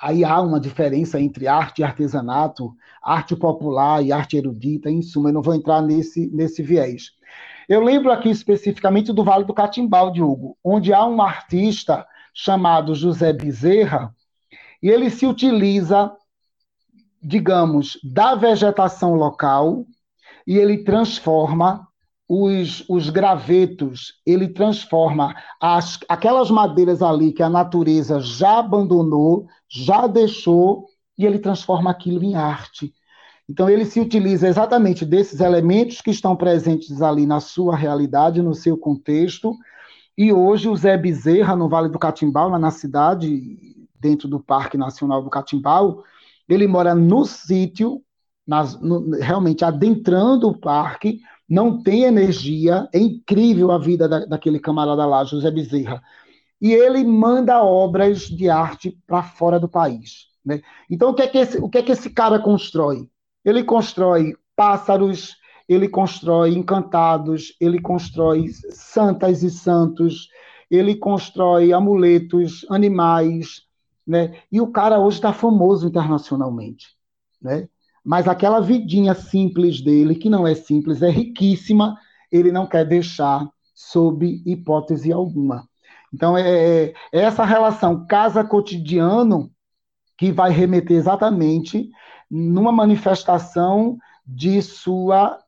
[0.00, 5.28] aí há uma diferença entre arte e artesanato, arte popular e arte erudita, em suma,
[5.28, 7.10] eu não vou entrar nesse, nesse viés.
[7.68, 13.30] Eu lembro aqui especificamente do Vale do Catimbau, Diogo, onde há um artista chamado José
[13.30, 14.10] Bezerra,
[14.82, 16.16] e ele se utiliza
[17.24, 19.86] digamos, da vegetação local
[20.46, 21.86] e ele transforma
[22.28, 30.06] os, os gravetos, ele transforma as, aquelas madeiras ali que a natureza já abandonou, já
[30.06, 30.86] deixou,
[31.16, 32.92] e ele transforma aquilo em arte.
[33.48, 38.54] Então, ele se utiliza exatamente desses elementos que estão presentes ali na sua realidade, no
[38.54, 39.54] seu contexto.
[40.16, 44.78] E hoje, o Zé Bezerra, no Vale do Catimbau, lá na cidade, dentro do Parque
[44.78, 46.02] Nacional do Catimbau,
[46.48, 48.02] ele mora no sítio,
[48.46, 55.04] no, realmente adentrando o parque, não tem energia, é incrível a vida da, daquele camarada
[55.06, 56.02] lá, José Bezerra.
[56.60, 60.28] E ele manda obras de arte para fora do país.
[60.44, 60.62] Né?
[60.90, 63.08] Então, o que, é que esse, o que é que esse cara constrói?
[63.44, 65.36] Ele constrói pássaros,
[65.68, 70.28] ele constrói encantados, ele constrói santas e santos,
[70.70, 73.62] ele constrói amuletos, animais,
[74.06, 74.40] né?
[74.50, 76.88] E o cara hoje está famoso internacionalmente,
[77.40, 77.68] né?
[78.04, 81.96] Mas aquela vidinha simples dele, que não é simples, é riquíssima,
[82.30, 85.66] ele não quer deixar sob hipótese alguma.
[86.12, 89.50] Então, é, é, é essa relação casa-cotidiano
[90.16, 91.90] que vai remeter exatamente
[92.30, 95.38] numa manifestação de sua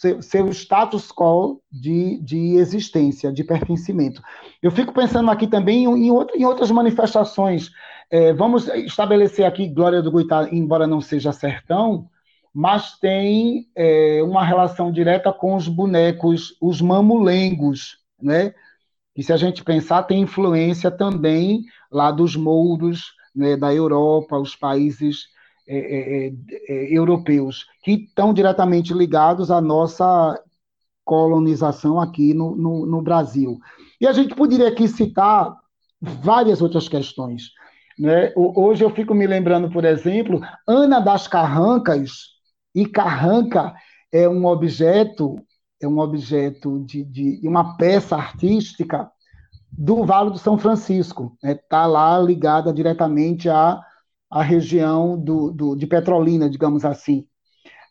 [0.00, 4.22] seu, seu status quo de, de existência, de pertencimento.
[4.62, 7.70] Eu fico pensando aqui também em, em, em outras manifestações.
[8.10, 12.08] É, vamos estabelecer aqui Glória do Goitá, embora não seja sertão,
[12.52, 18.52] mas tem é, uma relação direta com os bonecos, os mamulengos, né?
[19.16, 24.56] E se a gente pensar, tem influência também lá dos mouros, né, da Europa, os
[24.56, 25.28] países
[25.68, 26.32] é, é, é,
[26.68, 30.42] é, europeus, que estão diretamente ligados à nossa
[31.04, 33.60] colonização aqui no, no, no, Brasil.
[34.00, 35.56] E a gente poderia aqui citar
[36.00, 37.50] várias outras questões.
[38.00, 38.32] Né?
[38.34, 42.30] Hoje eu fico me lembrando, por exemplo, Ana das Carrancas,
[42.74, 43.74] e carranca
[44.10, 45.36] é um objeto,
[45.82, 49.10] é um objeto de, de uma peça artística
[49.70, 51.36] do Vale do São Francisco.
[51.42, 51.54] Está né?
[51.68, 53.78] Tá lá ligada diretamente à
[54.30, 57.26] a região do, do, de Petrolina, digamos assim.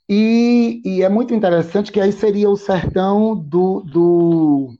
[0.07, 4.73] E, e, é muito interessante que aí seria o sertão do, do,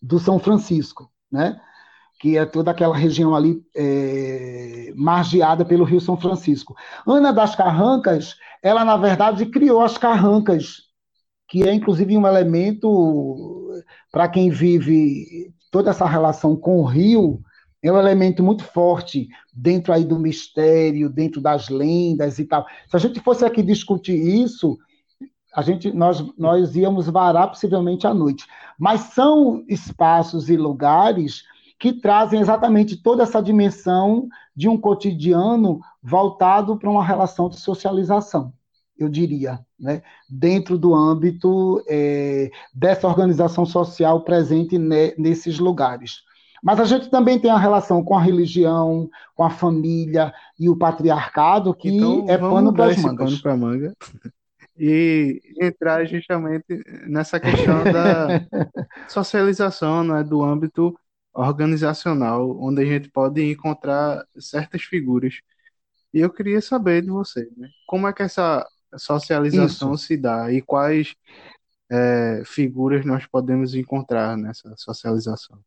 [0.00, 1.58] do São Francisco, né?
[2.22, 6.72] Que é toda aquela região ali é, margeada pelo Rio São Francisco.
[7.04, 10.82] Ana das Carrancas, ela, na verdade, criou as carrancas,
[11.48, 13.72] que é, inclusive, um elemento
[14.12, 17.40] para quem vive toda essa relação com o rio,
[17.82, 22.64] é um elemento muito forte dentro aí do mistério, dentro das lendas e tal.
[22.86, 24.78] Se a gente fosse aqui discutir isso,
[25.52, 28.46] a gente nós nós íamos varar possivelmente à noite.
[28.78, 31.50] Mas são espaços e lugares
[31.82, 38.52] que trazem exatamente toda essa dimensão de um cotidiano voltado para uma relação de socialização,
[38.96, 40.00] eu diria, né?
[40.30, 46.22] dentro do âmbito é, dessa organização social presente ne, nesses lugares.
[46.62, 50.78] Mas a gente também tem a relação com a religião, com a família e o
[50.78, 53.28] patriarcado, que então, é pano para as mangas.
[53.28, 53.92] Pano para manga.
[54.78, 58.28] E entrar justamente nessa questão da
[59.08, 60.96] socialização, né, do âmbito
[61.34, 65.40] organizacional, onde a gente pode encontrar certas figuras.
[66.12, 68.66] E eu queria saber de você, né, como é que essa
[68.96, 70.06] socialização Isso.
[70.06, 71.14] se dá e quais
[71.90, 75.58] é, figuras nós podemos encontrar nessa socialização.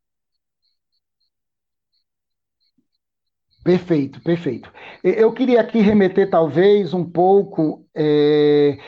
[3.66, 4.72] Perfeito, perfeito.
[5.02, 8.78] Eu queria aqui remeter, talvez, um pouco é,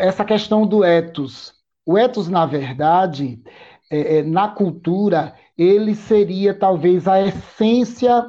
[0.00, 1.54] essa questão do ethos.
[1.84, 3.40] O ethos, na verdade,
[3.90, 8.24] é, é, na cultura, ele seria talvez a essência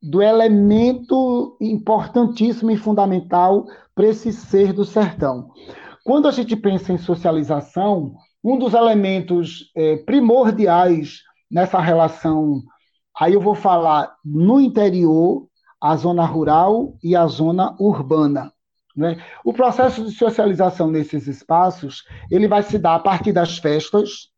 [0.00, 5.50] do elemento importantíssimo e fundamental para esse ser do sertão.
[6.04, 12.62] Quando a gente pensa em socialização, um dos elementos é, primordiais nessa relação
[13.18, 15.48] Aí eu vou falar no interior,
[15.80, 18.52] a zona rural e a zona urbana.
[18.96, 19.20] Né?
[19.44, 24.28] O processo de socialização nesses espaços ele vai se dar a partir das festas,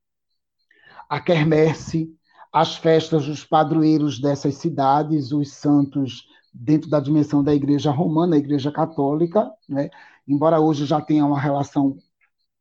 [1.11, 2.09] a quermesse,
[2.53, 8.39] as festas dos padroeiros dessas cidades, os santos dentro da dimensão da Igreja Romana, a
[8.39, 9.91] Igreja Católica, né?
[10.27, 11.99] embora hoje já tenha uma relação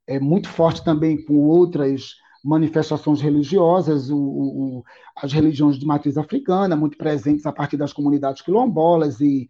[0.07, 4.83] é, muito forte também com outras manifestações religiosas, o, o,
[5.15, 9.47] as religiões de matriz africana, muito presentes a partir das comunidades quilombolas e,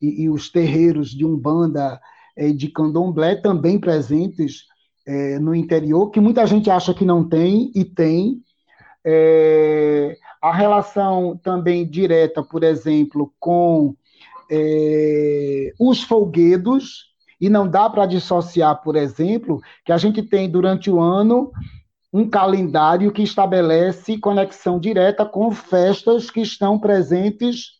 [0.00, 2.00] e, e os terreiros de Umbanda
[2.36, 4.66] e de Candomblé também presentes
[5.06, 8.42] é, no interior, que muita gente acha que não tem e tem.
[9.04, 13.94] É, a relação também direta, por exemplo, com
[14.50, 20.90] é, os folguedos, e não dá para dissociar, por exemplo, que a gente tem durante
[20.90, 21.52] o ano
[22.12, 27.76] um calendário que estabelece conexão direta com festas que estão presentes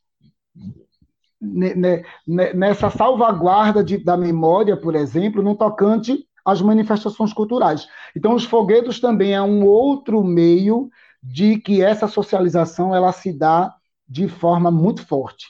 [1.40, 7.88] nessa salvaguarda de, da memória, por exemplo, no tocante às manifestações culturais.
[8.16, 10.88] Então, os foguetos também é um outro meio
[11.22, 13.74] de que essa socialização ela se dá
[14.08, 15.48] de forma muito forte.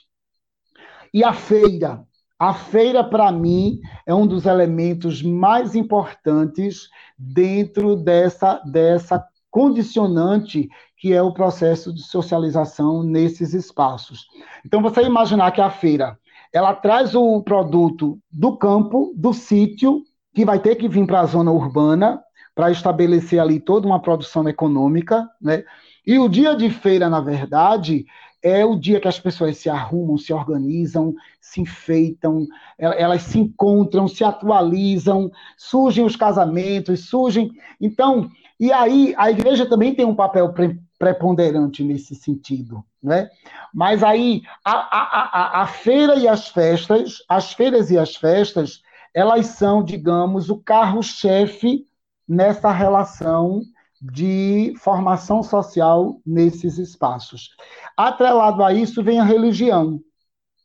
[1.12, 2.04] E a feira,
[2.38, 6.88] A feira, para mim, é um dos elementos mais importantes
[7.18, 10.68] dentro dessa, dessa condicionante
[10.98, 14.26] que é o processo de socialização nesses espaços.
[14.64, 16.18] Então, você imaginar que a feira
[16.52, 20.02] ela traz o produto do campo, do sítio,
[20.36, 22.22] que vai ter que vir para a zona urbana
[22.54, 25.64] para estabelecer ali toda uma produção econômica, né?
[26.06, 28.04] E o dia de feira, na verdade,
[28.42, 32.46] é o dia que as pessoas se arrumam, se organizam, se enfeitam,
[32.78, 37.50] elas se encontram, se atualizam, surgem os casamentos, surgem.
[37.80, 38.30] Então,
[38.60, 40.52] e aí a igreja também tem um papel
[40.98, 43.30] preponderante nesse sentido, né?
[43.72, 48.82] Mas aí a, a, a, a feira e as festas, as feiras e as festas,
[49.16, 51.86] elas são, digamos, o carro-chefe
[52.28, 53.62] nessa relação
[53.98, 57.48] de formação social nesses espaços.
[57.96, 59.98] Atrelado a isso vem a religião,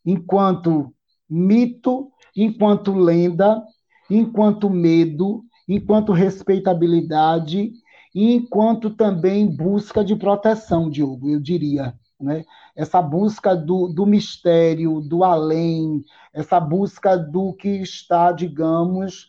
[0.06, 0.94] enquanto
[1.30, 3.64] mito, enquanto lenda,
[4.10, 7.72] enquanto medo, enquanto respeitabilidade,
[8.14, 11.98] enquanto também busca de proteção, Diogo, eu diria.
[12.22, 12.46] Né?
[12.76, 16.04] Essa busca do, do mistério, do além,
[16.34, 19.28] essa busca do que está, digamos,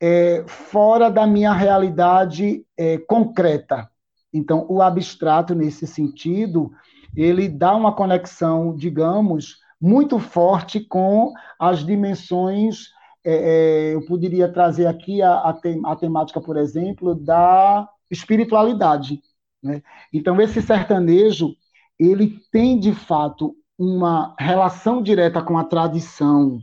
[0.00, 3.88] é, fora da minha realidade é, concreta.
[4.32, 6.72] Então, o abstrato, nesse sentido,
[7.16, 12.88] ele dá uma conexão, digamos, muito forte com as dimensões.
[13.24, 19.22] É, é eu poderia trazer aqui a, a, te, a, temática, por exemplo, da espiritualidade.
[19.62, 19.82] Né?
[20.12, 21.54] Então, esse sertanejo,
[21.98, 26.60] ele tem, de fato, uma relação direta com a tradição,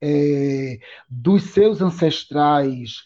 [0.00, 0.78] é,
[1.08, 3.04] dos seus ancestrais,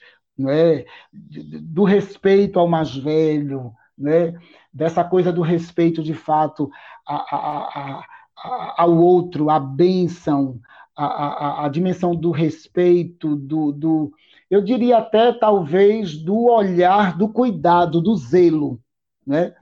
[0.49, 3.73] é, do respeito ao mais velho,
[4.07, 4.35] é,
[4.73, 6.71] dessa coisa do respeito de fato
[7.07, 8.05] a, a,
[8.37, 10.61] a, ao outro, a bênção,
[10.97, 14.13] a, dimensão do respeito, do, do,
[14.51, 18.81] eu diria até talvez do olhar, do cuidado, do zelo.
[19.27, 19.55] Né?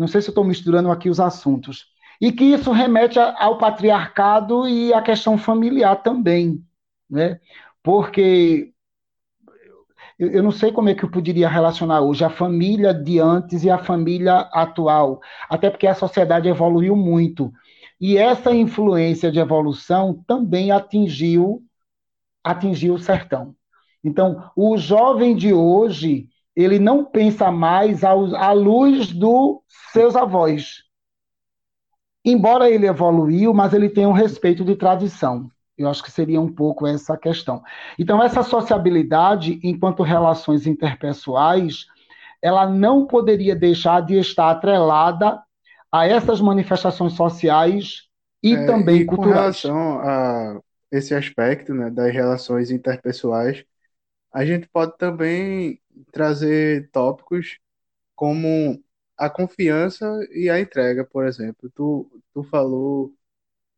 [0.00, 1.84] Não sei se estou misturando aqui os assuntos,
[2.18, 6.64] e que isso remete ao patriarcado e à questão familiar também,
[7.08, 7.38] né?
[7.82, 8.72] Porque
[10.18, 13.68] eu não sei como é que eu poderia relacionar hoje a família de antes e
[13.68, 15.20] a família atual,
[15.50, 17.52] até porque a sociedade evoluiu muito.
[18.00, 21.62] E essa influência de evolução também atingiu
[22.42, 23.54] atingiu o sertão.
[24.02, 26.26] Então, o jovem de hoje,
[26.62, 29.60] ele não pensa mais à luz dos
[29.92, 30.90] seus avós
[32.24, 35.50] embora ele evoluiu, mas ele tem um respeito de tradição.
[35.76, 37.62] Eu acho que seria um pouco essa questão.
[37.98, 41.86] Então, essa sociabilidade, enquanto relações interpessoais,
[42.42, 45.42] ela não poderia deixar de estar atrelada
[45.90, 48.08] a essas manifestações sociais
[48.42, 49.62] e é, também e culturais.
[49.62, 50.60] Com relação a
[50.92, 53.64] esse aspecto né, das relações interpessoais,
[54.32, 55.80] a gente pode também
[56.12, 57.58] trazer tópicos
[58.16, 58.82] como
[59.16, 61.70] a confiança e a entrega, por exemplo.
[61.74, 63.14] Tu, tu falou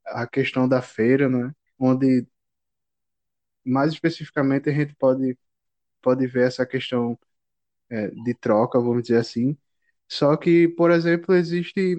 [0.06, 1.54] a questão da feira, né?
[1.78, 2.26] Onde
[3.64, 5.38] mais especificamente a gente pode,
[6.02, 7.18] pode ver essa questão
[7.90, 9.56] é, de troca, vamos dizer assim.
[10.08, 11.98] Só que, por exemplo, existe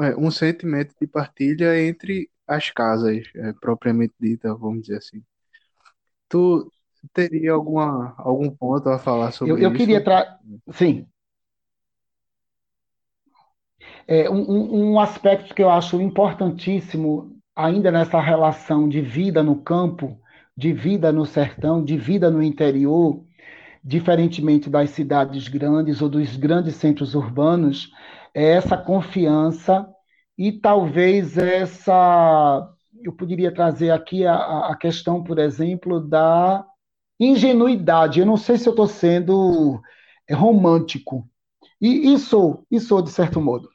[0.00, 5.24] é, um sentimento de partilha entre as casas, é, propriamente dita, vamos dizer assim.
[6.28, 6.70] Tu
[7.12, 9.78] teria alguma, algum ponto a falar sobre eu, eu isso?
[9.78, 10.38] queria tra...
[10.72, 11.06] Sim,
[14.08, 20.18] é, um, um aspecto que eu acho importantíssimo, ainda nessa relação de vida no campo,
[20.56, 23.22] de vida no sertão, de vida no interior,
[23.84, 27.92] diferentemente das cidades grandes ou dos grandes centros urbanos,
[28.34, 29.86] é essa confiança
[30.36, 32.66] e talvez essa.
[33.02, 36.64] Eu poderia trazer aqui a, a questão, por exemplo, da
[37.18, 38.20] ingenuidade.
[38.20, 39.80] Eu não sei se eu estou sendo
[40.28, 41.28] é, romântico,
[41.80, 43.68] e, e sou, e sou de certo modo.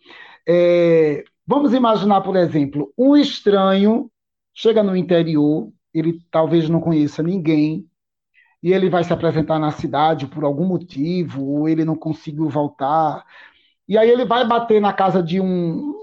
[0.47, 4.09] É, vamos imaginar, por exemplo, um estranho
[4.53, 7.87] chega no interior, ele talvez não conheça ninguém,
[8.61, 13.25] e ele vai se apresentar na cidade por algum motivo, ou ele não conseguiu voltar,
[13.87, 15.93] e aí ele vai bater na casa de um,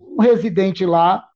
[0.00, 1.28] um residente lá,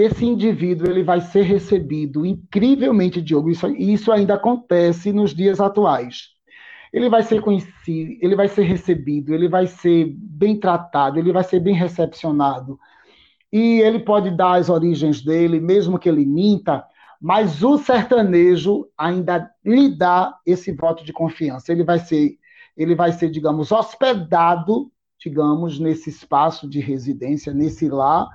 [0.00, 6.40] esse indivíduo ele vai ser recebido incrivelmente, Diogo, isso, isso ainda acontece nos dias atuais
[6.92, 11.44] ele vai ser conhecido, ele vai ser recebido, ele vai ser bem tratado, ele vai
[11.44, 12.78] ser bem recepcionado.
[13.52, 16.84] E ele pode dar as origens dele, mesmo que ele minta,
[17.20, 21.72] mas o sertanejo ainda lhe dá esse voto de confiança.
[21.72, 22.38] Ele vai ser,
[22.76, 28.28] ele vai ser, digamos, hospedado, digamos, nesse espaço de residência, nesse lar,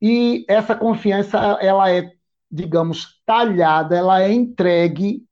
[0.00, 2.12] e essa confiança ela é,
[2.50, 5.26] digamos, talhada, ela é entregue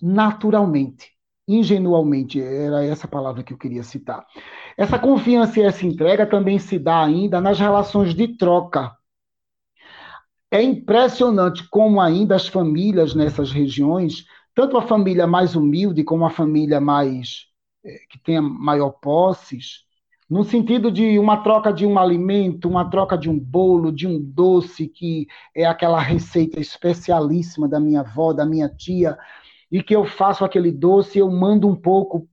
[0.00, 1.10] naturalmente,
[1.46, 4.24] ingenuamente, era essa palavra que eu queria citar.
[4.76, 8.96] Essa confiança e essa entrega também se dá ainda nas relações de troca.
[10.50, 16.30] É impressionante como ainda as famílias nessas regiões, tanto a família mais humilde como a
[16.30, 17.46] família mais
[17.84, 19.84] é, que tenha maior posses,
[20.30, 24.20] no sentido de uma troca de um alimento, uma troca de um bolo, de um
[24.20, 29.18] doce, que é aquela receita especialíssima da minha avó, da minha tia,
[29.72, 32.28] e que eu faço aquele doce, eu mando um pouco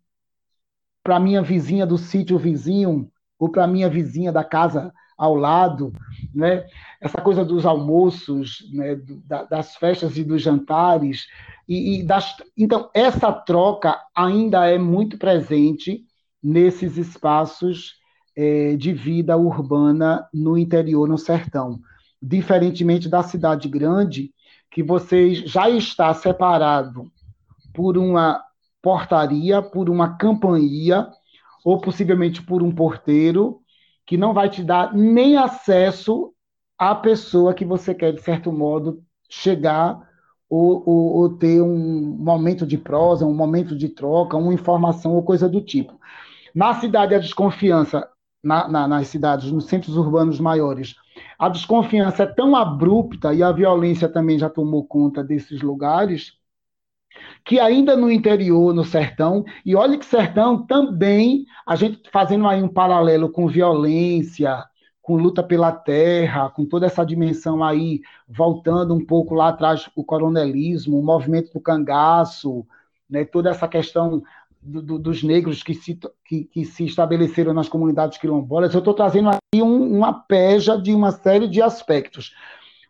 [1.04, 5.91] para minha vizinha do sítio vizinho, ou para minha vizinha da casa ao lado,
[6.34, 6.68] né?
[7.02, 8.95] Essa coisa dos almoços, né?
[9.50, 11.26] das festas e dos jantares,
[11.68, 12.36] e, e das...
[12.56, 16.06] então essa troca ainda é muito presente
[16.42, 17.96] nesses espaços
[18.36, 21.80] é, de vida urbana no interior, no sertão,
[22.22, 24.32] diferentemente da cidade grande,
[24.70, 27.12] que você já está separado
[27.74, 28.44] por uma
[28.82, 31.10] portaria, por uma campainha,
[31.66, 33.60] ou possivelmente por um porteiro,
[34.06, 36.34] que não vai te dar nem acesso
[36.78, 40.00] à pessoa que você quer, de certo modo, chegar
[40.50, 45.24] ou, ou, ou, ter um momento de prosa, um momento de troca, uma informação ou
[45.24, 46.00] coisa do tipo.
[46.58, 48.10] Na cidade, a desconfiança,
[48.43, 50.95] na, na, nas cidades, nos centros urbanos maiores,
[51.38, 56.34] a desconfiança é tão abrupta e a violência também já tomou conta desses lugares
[57.45, 62.64] que ainda no interior, no sertão, e olha que sertão também, a gente fazendo aí
[62.64, 64.66] um paralelo com violência,
[64.99, 70.03] com luta pela terra, com toda essa dimensão aí, voltando um pouco lá atrás, o
[70.03, 72.66] coronelismo, o movimento do cangaço,
[73.08, 74.24] né, toda essa questão
[74.68, 78.93] do, do, dos negros que se, que, que, se estabeleceram nas comunidades quilombolas, eu estou
[78.93, 82.36] trazendo aqui um, uma peja de uma série de aspectos.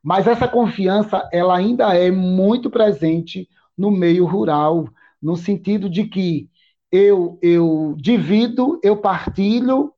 [0.04, 3.48] Mas essa confiança, ela ainda é muito presente
[3.78, 4.90] no meio rural,
[5.22, 6.50] no sentido de que
[6.92, 9.94] eu, eu divido, eu partilho,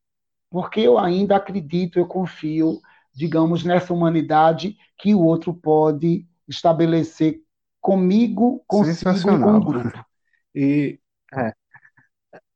[0.50, 2.80] porque eu ainda acredito, eu confio,
[3.14, 7.42] digamos, nessa humanidade que o outro pode estabelecer
[7.80, 10.06] comigo, consigo com o grupo.
[10.54, 11.00] E
[11.34, 11.54] é,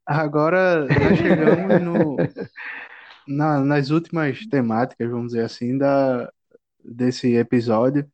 [0.05, 2.17] agora nós chegamos no,
[3.27, 6.31] na, nas últimas temáticas, vamos dizer assim, da,
[6.83, 8.09] desse episódio.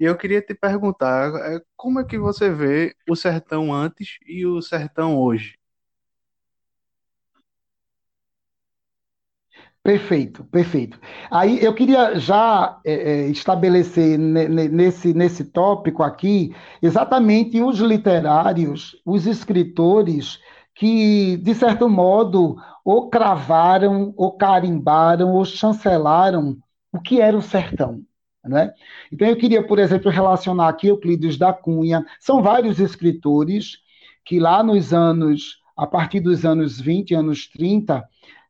[0.00, 4.46] E eu queria te perguntar, é, como é que você vê o sertão antes e
[4.46, 5.56] o sertão hoje?
[9.82, 10.98] Perfeito, perfeito.
[11.28, 19.26] Aí eu queria já é, é estabelecer nesse, nesse tópico aqui exatamente os literários, os
[19.26, 20.38] escritores
[20.74, 26.56] que, de certo modo, ou cravaram, ou carimbaram, ou chancelaram
[26.92, 28.02] o que era o sertão.
[28.44, 28.72] Né?
[29.10, 32.04] Então, eu queria, por exemplo, relacionar aqui Euclides da Cunha.
[32.18, 33.78] São vários escritores
[34.24, 38.04] que lá nos anos, a partir dos anos 20, anos 30,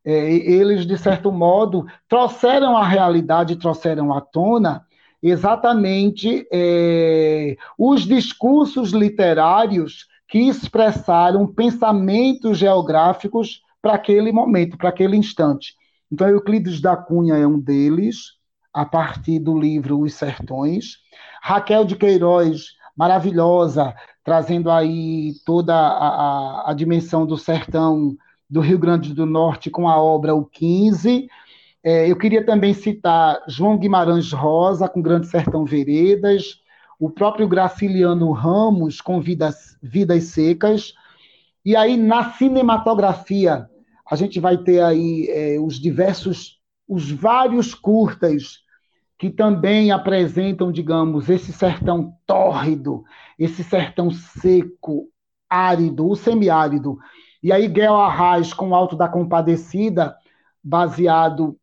[0.05, 4.85] é, eles, de certo modo, trouxeram a realidade, trouxeram à tona
[5.21, 15.75] exatamente é, os discursos literários que expressaram pensamentos geográficos para aquele momento, para aquele instante.
[16.11, 18.31] Então, Euclides da Cunha é um deles,
[18.73, 20.97] a partir do livro Os Sertões.
[21.39, 28.17] Raquel de Queiroz, maravilhosa, trazendo aí toda a, a, a dimensão do sertão
[28.49, 31.27] do Rio Grande do Norte com a obra O 15.
[31.83, 36.62] É, eu queria também citar João Guimarães Rosa, com Grande Sertão Veredas,
[37.03, 40.93] o próprio Graciliano Ramos, com Vidas, Vidas Secas.
[41.65, 43.67] E aí, na cinematografia,
[44.09, 48.59] a gente vai ter aí é, os diversos, os vários curtas
[49.19, 53.03] que também apresentam, digamos, esse sertão tórrido,
[53.37, 55.09] esse sertão seco,
[55.49, 56.97] árido, o semiárido.
[57.43, 60.15] E aí, Guel Arraes com o Alto da Compadecida,
[60.63, 61.57] baseado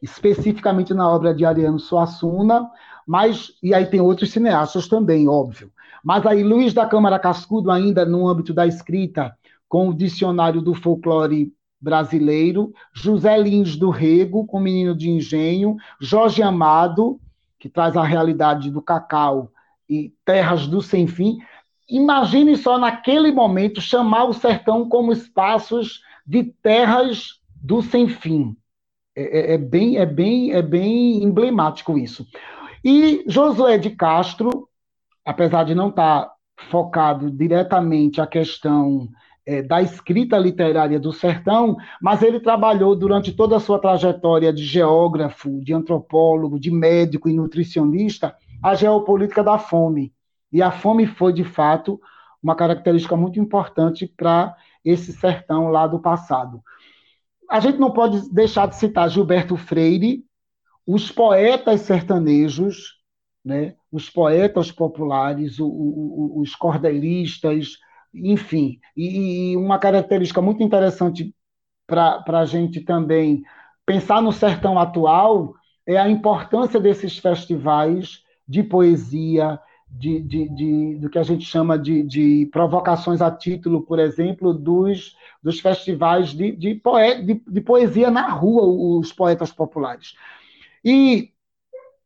[0.00, 2.70] especificamente na obra de Ariano Suassuna,
[3.06, 5.70] mas, e aí tem outros cineastas também, óbvio.
[6.04, 9.36] Mas aí, Luiz da Câmara Cascudo, ainda no âmbito da escrita,
[9.68, 16.42] com o Dicionário do Folclore brasileiro, José Lins do Rego, com Menino de Engenho, Jorge
[16.42, 17.20] Amado,
[17.58, 19.50] que traz a realidade do cacau
[19.88, 21.38] e terras do sem fim.
[21.88, 28.56] Imagine só naquele momento chamar o sertão como espaços de terras do sem fim.
[29.14, 32.26] É, é, é bem, é bem, é bem emblemático isso.
[32.84, 34.68] E Josué de Castro,
[35.24, 36.32] apesar de não estar
[36.70, 39.08] focado diretamente a questão
[39.46, 44.64] é, da escrita literária do sertão, mas ele trabalhou durante toda a sua trajetória de
[44.64, 50.12] geógrafo, de antropólogo, de médico e nutricionista, a geopolítica da fome.
[50.52, 52.00] E a fome foi, de fato,
[52.42, 54.54] uma característica muito importante para
[54.84, 56.60] esse sertão lá do passado.
[57.48, 60.24] A gente não pode deixar de citar Gilberto Freire,
[60.86, 63.00] os poetas sertanejos,
[63.44, 67.78] né, os poetas populares, o, o, os cordelistas,
[68.14, 68.78] enfim.
[68.96, 71.34] E, e uma característica muito interessante
[71.86, 73.42] para a gente também
[73.84, 75.54] pensar no sertão atual
[75.86, 79.58] é a importância desses festivais de poesia,
[79.88, 84.54] de, de, de, do que a gente chama de, de, provocações a título, por exemplo,
[84.54, 88.62] dos, dos festivais de, de, poe, de, de poesia na rua,
[88.98, 90.14] os poetas populares.
[90.84, 91.32] E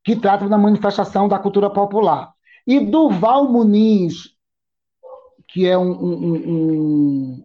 [0.04, 2.32] que tratam da manifestação da cultura popular.
[2.66, 4.34] E Duval Muniz,
[5.48, 7.44] que é um, um,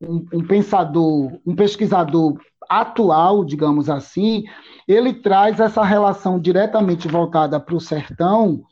[0.00, 2.38] um, um pensador, um pesquisador
[2.68, 4.44] atual, digamos assim,
[4.86, 8.62] ele traz essa relação diretamente voltada para o sertão,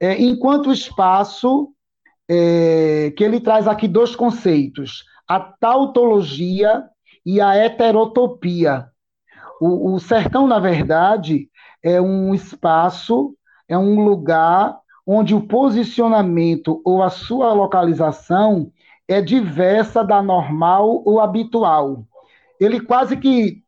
[0.00, 1.72] é, enquanto espaço
[2.28, 6.84] é, que ele traz aqui dois conceitos: a tautologia
[7.26, 8.86] e a heterotopia.
[9.60, 11.50] O, o sertão, na verdade,
[11.82, 13.36] é um espaço,
[13.68, 18.72] é um lugar onde o posicionamento ou a sua localização
[19.06, 22.06] é diversa da normal ou habitual.
[22.58, 23.62] Ele quase que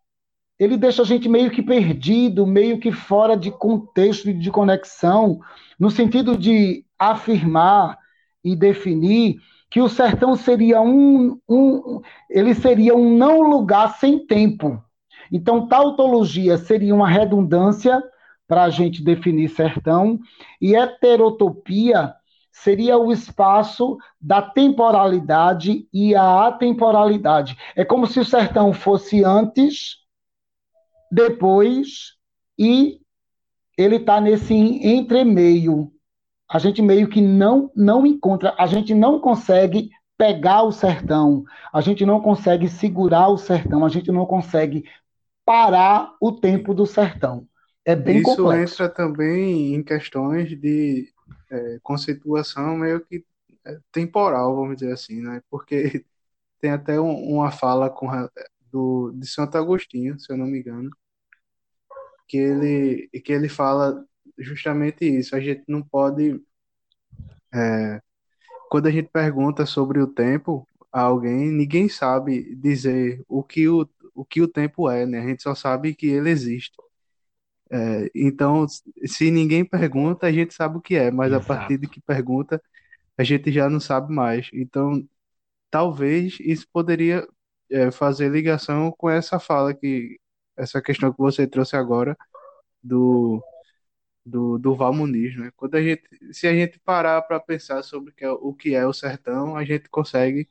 [0.59, 5.41] ele deixa a gente meio que perdido, meio que fora de contexto e de conexão,
[5.79, 7.99] no sentido de afirmar
[8.45, 14.81] e definir que o sertão seria um, um ele seria um não lugar sem tempo.
[15.33, 18.03] Então, tautologia seria uma redundância
[18.47, 20.21] para a gente definir sertão,
[20.61, 22.15] e heterotopia
[22.53, 27.57] seria o espaço da temporalidade e a atemporalidade.
[27.75, 29.97] É como se o sertão fosse antes,
[31.11, 32.15] depois
[32.59, 33.01] e
[33.77, 35.91] ele está nesse entremeio.
[36.49, 41.81] A gente meio que não não encontra, a gente não consegue pegar o sertão, a
[41.81, 44.85] gente não consegue segurar o sertão, a gente não consegue
[45.45, 47.49] parar o tempo do sertão.
[47.85, 48.83] É bem Isso complexo.
[48.83, 51.13] entra também em questões de
[51.51, 53.25] é, conceituação meio que
[53.65, 55.43] é, temporal, vamos dizer assim, né?
[55.51, 56.05] Porque
[56.61, 58.09] tem até um, uma fala com,
[58.71, 60.91] do, de Santo Agostinho, se eu não me engano,
[62.29, 64.05] que ele, que ele fala
[64.39, 65.37] justamente isso.
[65.37, 66.41] A gente não pode.
[67.55, 68.01] É,
[68.71, 73.89] quando a gente pergunta sobre o tempo a alguém, ninguém sabe dizer o que o,
[74.15, 75.21] o que o tempo é, né?
[75.21, 76.77] A gente só sabe que ele existe.
[77.71, 81.53] É, então, se ninguém pergunta, a gente sabe o que é, mas Exato.
[81.53, 82.63] a partir de que pergunta,
[83.17, 84.51] a gente já não sabe mais.
[84.53, 85.07] Então,
[85.71, 87.27] talvez isso poderia
[87.71, 90.19] é, fazer ligação com essa fala que
[90.57, 92.17] essa questão que você trouxe agora
[92.83, 93.43] do
[94.25, 94.77] do, do
[95.39, 95.51] né?
[95.57, 96.03] Quando a gente,
[96.33, 99.89] se a gente parar para pensar sobre é, o que é o sertão, a gente
[99.89, 100.49] consegue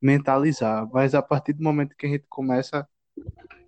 [0.00, 0.88] mentalizar.
[0.92, 2.88] Mas a partir do momento que a gente começa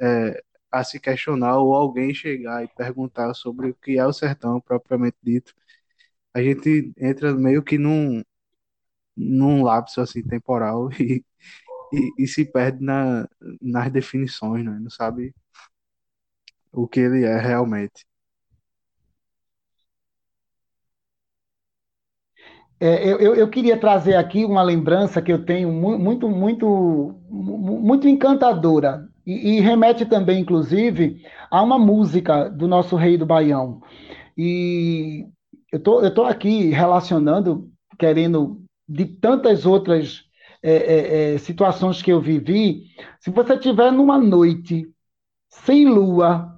[0.01, 4.61] é, a se questionar ou alguém chegar e perguntar sobre o que é o sertão
[4.61, 5.55] propriamente dito,
[6.35, 8.23] a gente entra meio que num,
[9.17, 11.25] num lapso assim temporal e,
[11.93, 13.29] e, e se perde na,
[13.61, 14.79] nas definições, né?
[14.81, 15.35] não sabe
[16.73, 18.05] o que ele é realmente.
[22.79, 29.09] É, eu, eu, queria trazer aqui uma lembrança que eu tenho muito, muito, muito encantadora
[29.27, 33.83] e, e, remete também, inclusive, a uma música do nosso Rei do Baião.
[34.37, 35.27] E
[35.73, 40.25] eu tô, eu tô aqui relacionando, querendo de tantas outras
[40.63, 42.85] é, é, é situações que eu vivi.
[43.19, 44.89] Se você tiver numa noite
[45.49, 46.57] sem lua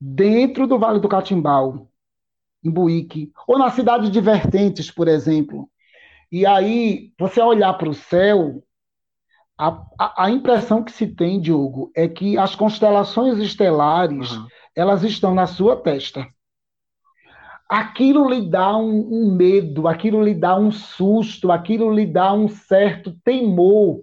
[0.00, 1.88] dentro do Vale do Catimbau
[2.62, 5.68] em Buíque, ou na cidade de Vertentes, por exemplo.
[6.32, 8.62] E aí, você olhar para o céu,
[9.56, 14.46] a, a, a, impressão que se tem, Diogo, é que as constelações estelares, uhum.
[14.74, 16.26] elas estão na sua testa.
[17.68, 22.48] Aquilo lhe dá um, um medo, aquilo lhe dá um susto, aquilo lhe dá um
[22.48, 24.02] certo temor.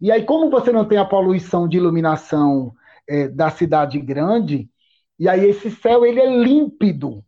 [0.00, 2.74] E aí, como você não tem a poluição de iluminação
[3.08, 4.68] é, da cidade grande,
[5.18, 7.24] e aí esse céu ele é límpido.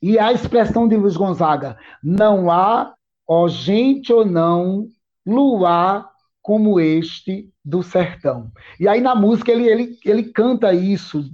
[0.00, 2.94] E a expressão de Luiz Gonzaga: não há,
[3.26, 4.86] ó gente ou não,
[5.26, 6.08] luar
[6.42, 8.50] como este do sertão.
[8.78, 11.24] E aí na música ele, ele, ele canta isso,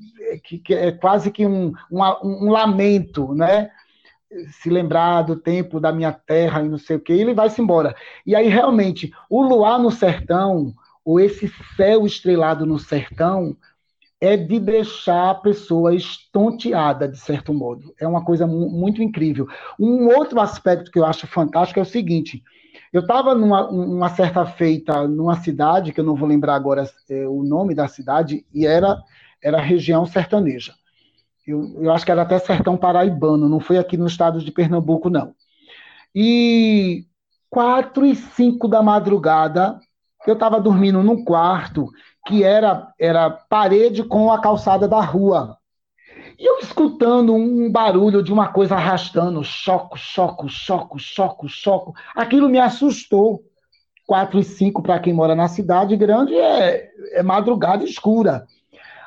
[0.42, 3.70] que, que é quase que um, um, um lamento, né?
[4.60, 7.60] se lembrar do tempo da minha terra e não sei o que, ele vai se
[7.60, 7.94] embora.
[8.26, 10.74] E aí, realmente, o luar no sertão,
[11.04, 13.56] ou esse céu estrelado no sertão,
[14.20, 17.94] é de deixar a pessoa estonteada, de certo modo.
[18.00, 19.46] É uma coisa muito incrível.
[19.78, 22.42] Um outro aspecto que eu acho fantástico é o seguinte:
[22.94, 27.26] eu estava numa uma certa feita numa cidade, que eu não vou lembrar agora é,
[27.26, 29.02] o nome da cidade, e era,
[29.42, 30.72] era região sertaneja.
[31.44, 35.10] Eu, eu acho que era até sertão paraibano, não foi aqui no estado de Pernambuco,
[35.10, 35.34] não.
[36.14, 37.04] E
[37.50, 39.80] quatro e cinco da madrugada,
[40.24, 41.90] eu estava dormindo num quarto
[42.28, 45.58] que era, era parede com a calçada da rua.
[46.74, 51.94] Escutando um barulho de uma coisa arrastando, choco, choco, choco, choco, choco.
[52.16, 53.44] Aquilo me assustou.
[54.04, 58.44] Quatro e cinco para quem mora na cidade grande é, é madrugada escura.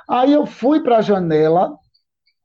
[0.10, 1.78] Aí eu fui para a janela,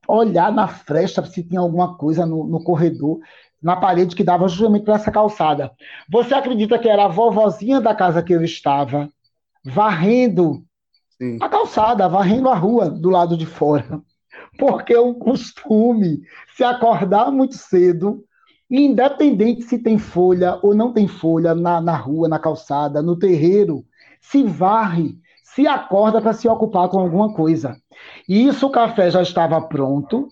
[0.08, 3.20] olhar na fresta se tinha alguma coisa no, no corredor,
[3.62, 5.70] na parede que dava justamente para essa calçada.
[6.10, 9.08] Você acredita que era a vovozinha da casa que eu estava,
[9.64, 10.64] varrendo
[11.16, 11.38] Sim.
[11.40, 14.02] a calçada, varrendo a rua do lado de fora?
[14.58, 16.22] Porque é um costume
[16.56, 18.24] se acordar muito cedo,
[18.70, 23.84] independente se tem folha ou não tem folha na, na rua, na calçada, no terreiro,
[24.20, 27.76] se varre, se acorda para se ocupar com alguma coisa.
[28.28, 30.28] E isso o café já estava pronto,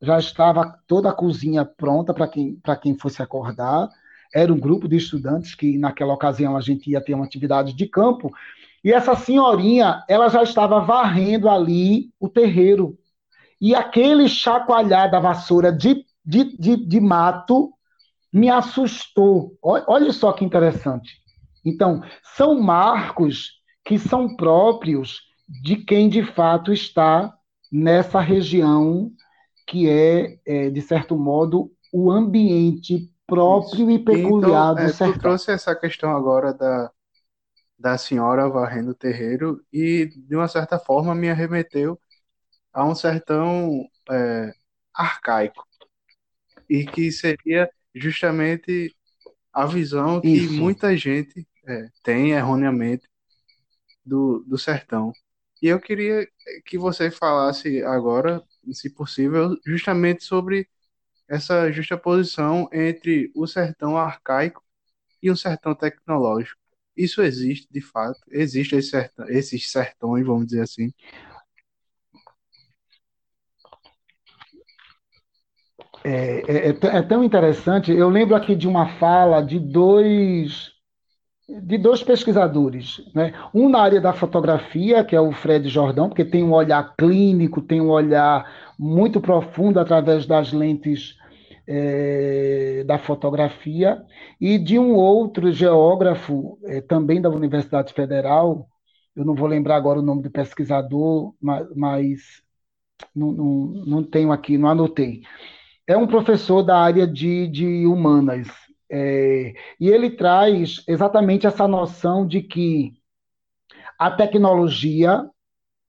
[0.00, 3.88] já estava toda a cozinha pronta para quem, quem fosse acordar.
[4.32, 7.86] Era um grupo de estudantes que, naquela ocasião, a gente ia ter uma atividade de
[7.86, 8.32] campo.
[8.82, 12.96] E essa senhorinha, ela já estava varrendo ali o terreiro.
[13.60, 17.72] E aquele chacoalhar da vassoura de, de, de, de mato
[18.32, 19.58] me assustou.
[19.62, 21.20] Olha só que interessante.
[21.64, 22.02] Então,
[22.36, 25.20] são marcos que são próprios
[25.62, 27.34] de quem de fato está
[27.70, 29.10] nessa região
[29.66, 33.90] que é, é de certo modo, o ambiente próprio Isso.
[33.90, 35.12] e peculiar então, do é, sertão.
[35.12, 36.90] Tu trouxe essa questão agora da,
[37.78, 41.96] da senhora varrendo o terreiro e, de uma certa forma, me arremeteu
[42.72, 44.52] a um sertão é,
[44.94, 45.66] arcaico
[46.68, 48.94] e que seria justamente
[49.52, 50.54] a visão que Isso.
[50.54, 53.08] muita gente é, tem erroneamente
[54.04, 55.12] do, do sertão.
[55.60, 56.26] E eu queria
[56.64, 58.42] que você falasse agora,
[58.72, 60.68] se possível, justamente sobre
[61.28, 64.64] essa justaposição entre o sertão arcaico
[65.22, 66.58] e o sertão tecnológico.
[66.96, 68.18] Isso existe, de fato?
[68.30, 70.92] Existe esse sertão, esses sertões, vamos dizer assim?
[76.04, 77.92] É, é, é, é tão interessante.
[77.92, 80.70] Eu lembro aqui de uma fala de dois
[81.62, 83.32] de dois pesquisadores, né?
[83.52, 87.60] Um na área da fotografia, que é o Fred Jordão, porque tem um olhar clínico,
[87.60, 88.48] tem um olhar
[88.78, 91.16] muito profundo através das lentes
[91.66, 94.00] é, da fotografia,
[94.40, 98.68] e de um outro geógrafo, é, também da Universidade Federal,
[99.16, 102.20] eu não vou lembrar agora o nome do pesquisador, mas, mas
[103.14, 105.22] não, não, não tenho aqui, não anotei.
[105.90, 108.46] É um professor da área de, de humanas,
[108.88, 112.92] é, e ele traz exatamente essa noção de que
[113.98, 115.28] a tecnologia,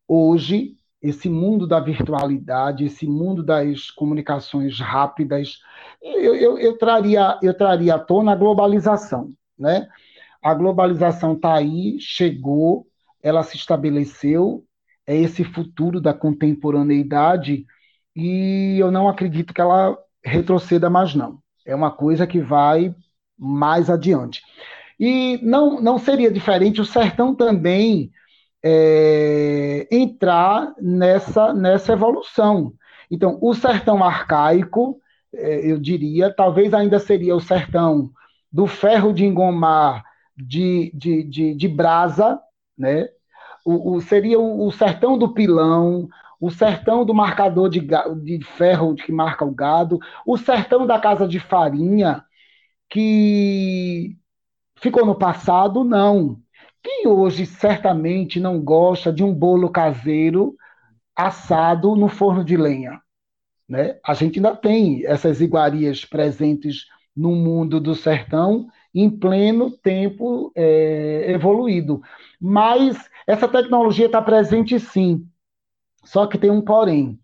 [0.08, 5.60] hoje, esse mundo da virtualidade, esse mundo das comunicações rápidas,
[6.02, 9.32] eu, eu, eu traria, eu traria à tona a globalização.
[9.56, 9.88] Né?
[10.41, 12.88] A globalização está aí, chegou,
[13.22, 14.66] ela se estabeleceu,
[15.06, 17.68] é esse futuro da contemporaneidade,
[18.16, 22.93] e eu não acredito que ela retroceda mais, não é uma coisa que vai
[23.38, 24.41] mais adiante.
[24.99, 28.12] E não, não seria diferente o sertão também
[28.64, 32.74] é, entrar nessa, nessa evolução.
[33.09, 34.99] Então, o sertão arcaico,
[35.34, 38.12] é, eu diria, talvez ainda seria o sertão
[38.51, 40.03] do ferro de engomar
[40.38, 42.39] de, de, de, de brasa,
[42.78, 43.07] né?
[43.66, 46.07] O, o, seria o, o sertão do pilão,
[46.42, 51.28] o sertão do marcador de, de ferro que marca o gado, o sertão da casa
[51.28, 52.26] de farinha,
[52.89, 54.18] que
[54.76, 56.39] ficou no passado, não.
[56.82, 60.56] Quem hoje certamente não gosta de um bolo caseiro
[61.16, 63.00] assado no forno de lenha?
[63.70, 64.00] Né?
[64.04, 71.32] A gente ainda tem essas iguarias presentes no mundo do sertão em pleno tempo é,
[71.32, 72.02] evoluído.
[72.39, 75.26] Mas essa tecnologia está presente sim.
[76.04, 77.20] Só que tem um porém.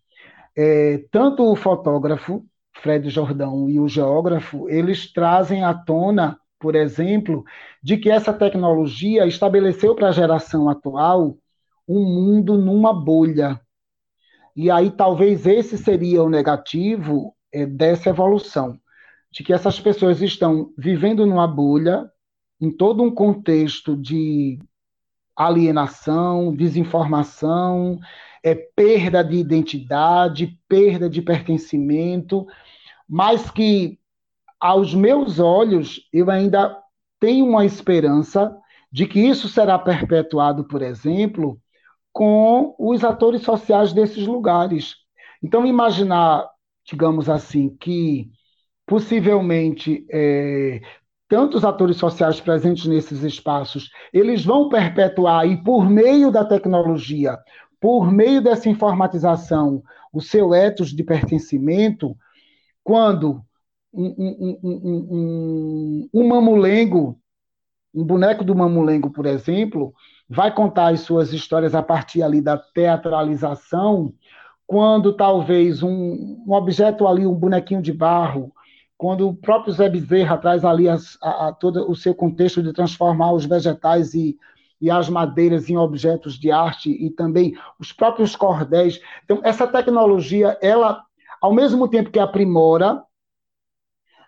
[0.55, 2.45] É, tanto o fotógrafo,
[2.81, 7.43] Fred Jordão, e o geógrafo, eles trazem à tona, por exemplo,
[7.81, 11.37] de que essa tecnologia estabeleceu para a geração atual
[11.87, 13.59] um mundo numa bolha.
[14.55, 18.79] E aí talvez esse seria o negativo, é, dessa evolução,
[19.31, 22.09] de que essas pessoas estão vivendo numa bolha,
[22.59, 24.59] em todo um contexto de
[25.35, 27.99] alienação, desinformação,
[28.47, 32.47] é, perda de identidade, perda de pertencimento,
[33.07, 33.99] mas que,
[34.57, 36.81] aos meus olhos, eu ainda
[37.19, 38.55] tenho uma esperança
[38.89, 41.59] de que isso será perpetuado, por exemplo,
[42.13, 44.95] com os atores sociais desses lugares.
[45.43, 46.49] Então, imaginar,
[46.85, 48.31] digamos assim, que
[48.85, 50.79] possivelmente é,
[51.27, 57.37] tantos atores sociais presentes nesses espaços, eles vão perpetuar, e por meio da tecnologia,
[57.79, 62.15] por meio dessa informatização, o seu ethos de pertencimento,
[62.83, 63.41] quando
[63.93, 67.19] um, um, um, um, um mamulengo,
[67.93, 69.93] um boneco do mamulengo, por exemplo,
[70.29, 74.13] vai contar as suas histórias a partir ali da teatralização,
[74.65, 78.51] quando talvez um, um objeto ali, um bonequinho de barro,
[78.97, 83.31] quando o próprio Zé Bezerra traz ali a, a, todo o seu contexto de transformar
[83.31, 84.37] os vegetais e,
[84.79, 88.99] e as madeiras em objetos de arte e também os próprios cordéis.
[89.23, 91.03] Então, essa tecnologia, ela,
[91.41, 93.03] ao mesmo tempo que aprimora,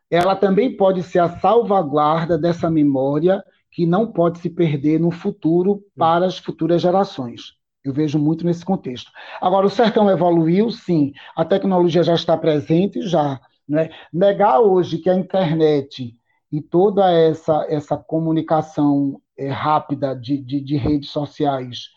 [0.10, 5.84] ela também pode ser a salvaguarda dessa memória que não pode se perder no futuro
[5.96, 7.54] para as futuras gerações.
[7.84, 9.12] Eu vejo muito nesse contexto.
[9.40, 11.14] Agora, o sertão evoluiu, sim.
[11.36, 13.40] A tecnologia já está presente, já.
[13.68, 13.90] Né?
[14.12, 16.16] Negar hoje que a internet
[16.52, 21.90] e toda essa, essa comunicação é, rápida de, de, de, redes sociais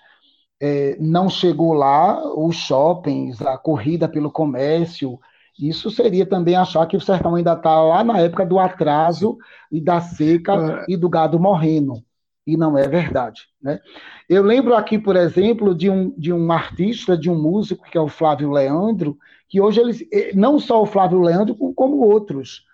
[0.60, 5.18] é, não chegou lá, os shoppings, a corrida pelo comércio,
[5.58, 9.36] isso seria também achar que o sertão ainda está lá na época do atraso
[9.70, 10.92] e da seca é.
[10.92, 12.02] e do gado morrendo.
[12.46, 13.42] E não é verdade.
[13.60, 13.80] Né?
[14.28, 18.00] Eu lembro aqui, por exemplo, de um, de um artista, de um músico, que é
[18.00, 19.16] o Flávio Leandro,
[19.48, 22.64] que hoje eles, não só o Flávio Leandro, como outros,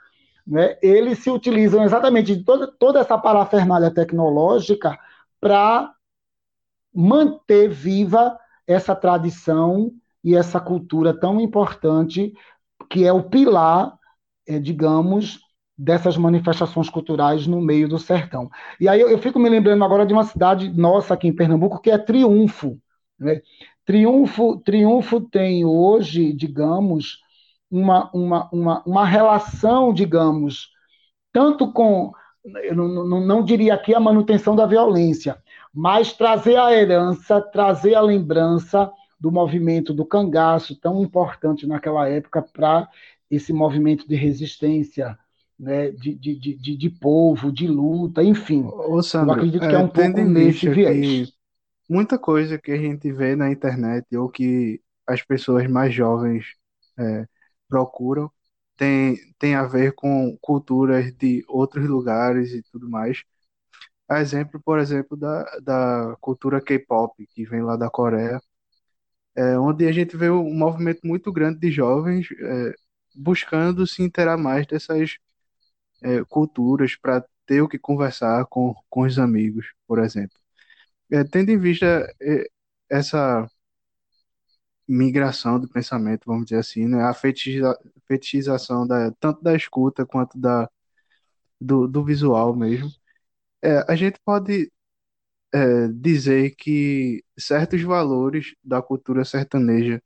[0.48, 4.98] né, eles se utilizam exatamente de toda, toda essa parafernália tecnológica
[5.38, 5.92] para
[6.92, 9.92] manter viva essa tradição
[10.24, 12.32] e essa cultura tão importante,
[12.88, 13.94] que é o pilar,
[14.46, 15.38] é, digamos,
[15.76, 18.50] dessas manifestações culturais no meio do sertão.
[18.80, 21.80] E aí eu, eu, fico me lembrando agora de uma cidade nossa aqui em Pernambuco,
[21.80, 22.80] que é Triunfo.
[23.18, 23.42] Né?
[23.84, 27.18] Triunfo, Triunfo tem hoje, digamos,
[27.70, 30.70] uma, uma, uma, uma relação, digamos,
[31.32, 32.12] tanto com,
[32.62, 35.36] eu não, não, não diria aqui a manutenção da violência,
[35.72, 38.90] mas trazer a herança, trazer a lembrança
[39.20, 42.88] do movimento do cangaço, tão importante naquela época para
[43.30, 45.18] esse movimento de resistência,
[45.58, 48.64] né, de, de, de, de, povo, de luta, enfim.
[48.64, 51.36] Ô, Sandro, eu acredito que é, é um pouco nesse viés
[51.88, 56.54] muita coisa que a gente vê na internet ou que as pessoas mais jovens
[56.98, 57.26] é,
[57.68, 58.30] procuram
[58.76, 63.22] tem, tem a ver com culturas de outros lugares e tudo mais.
[64.10, 68.40] Exemplo, por exemplo, da, da cultura K-pop, que vem lá da Coreia,
[69.36, 72.74] é, onde a gente vê um movimento muito grande de jovens é,
[73.14, 75.16] buscando se inteirar mais dessas
[76.02, 80.38] é, culturas para ter o que conversar com, com os amigos, por exemplo
[81.12, 81.86] é, tendo em vista
[82.20, 82.46] é,
[82.90, 83.48] essa
[84.88, 90.38] migração do pensamento, vamos dizer assim, né, a fetichiza- fetichização da, tanto da escuta quanto
[90.38, 90.68] da,
[91.60, 92.90] do, do visual mesmo,
[93.62, 94.72] é, a gente pode
[95.54, 100.02] é, dizer que certos valores da cultura sertaneja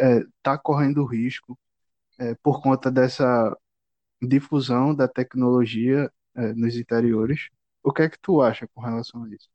[0.00, 1.58] é, tá correndo risco
[2.18, 3.56] é, por conta dessa
[4.22, 7.50] difusão da tecnologia é, nos interiores.
[7.84, 9.50] O que é que tu acha com relação a isso?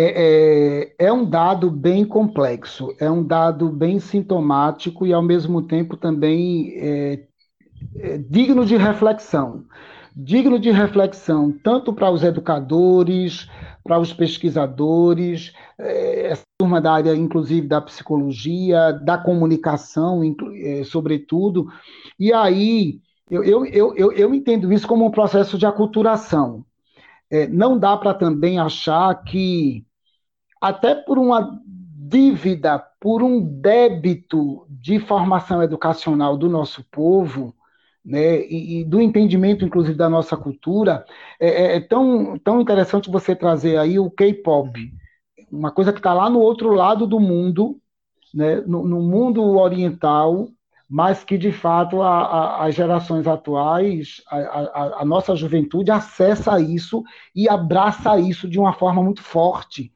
[0.00, 5.60] É, é, é, um dado bem complexo, é um dado bem sintomático e, ao mesmo
[5.60, 7.26] tempo, também é,
[7.96, 9.64] é digno de reflexão.
[10.14, 13.50] Digno de reflexão tanto para os educadores,
[13.82, 20.22] para os pesquisadores, é, essa turma da área, inclusive, da psicologia, da comunicação,
[20.62, 21.66] é, sobretudo.
[22.16, 23.66] E aí, eu, eu,
[23.96, 26.64] eu, eu entendo isso como um processo de aculturação
[27.30, 29.84] é, não dá para também achar que,
[30.60, 31.60] até por uma
[32.08, 37.54] dívida, por um débito de formação educacional do nosso povo,
[38.04, 41.04] né, e, e, do entendimento, inclusive, da nossa cultura,
[41.38, 44.90] é, é, é tão, tão interessante você trazer aí o K-pop,
[45.50, 47.78] uma coisa que está lá no outro lado do mundo,
[48.34, 50.48] né, no, no mundo oriental,
[50.88, 57.02] mas que de fato a, a, as gerações atuais, a, a, nossa juventude acessa isso
[57.34, 59.92] e abraça isso de uma forma muito forte.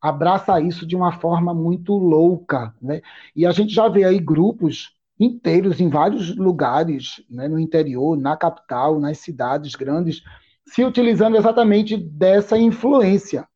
[0.00, 3.00] Abraça isso de uma forma muito louca, né?
[3.34, 8.36] E a gente já vê aí grupos inteiros em vários lugares, né, no interior, na
[8.36, 10.22] capital, nas cidades grandes,
[10.64, 13.46] se utilizando exatamente dessa influência,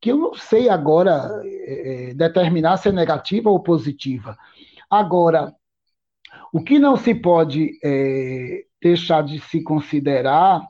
[0.00, 4.36] que eu não sei agora é, determinar se é negativa ou positiva.
[4.90, 5.54] Agora,
[6.52, 10.60] o que não se pode é, deixar de se considerar,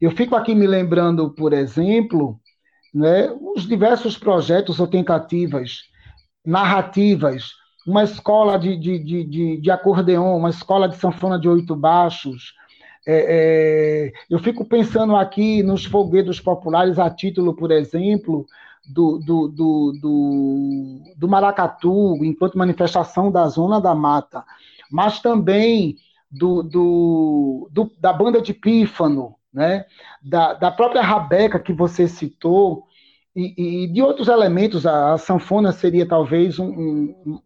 [0.00, 2.39] eu fico aqui me lembrando, por exemplo,
[2.94, 5.82] né, os diversos projetos ou tentativas
[6.44, 7.52] narrativas,
[7.86, 12.54] uma escola de, de, de, de, acordeon, uma escola de sanfona de oito baixos.
[13.06, 13.26] É,
[14.08, 18.46] é, eu fico pensando aqui nos folguedos populares, a título, por exemplo,
[18.86, 24.44] do, do, do, do, do maracatu, enquanto manifestação da Zona da Mata,
[24.90, 25.96] mas também
[26.30, 29.84] do, do, do, da banda de Pífano, né?
[30.22, 32.84] da, da própria Rabeca que você citou,
[33.34, 37.42] e, e de outros elementos, a, a, sanfona seria talvez um, um,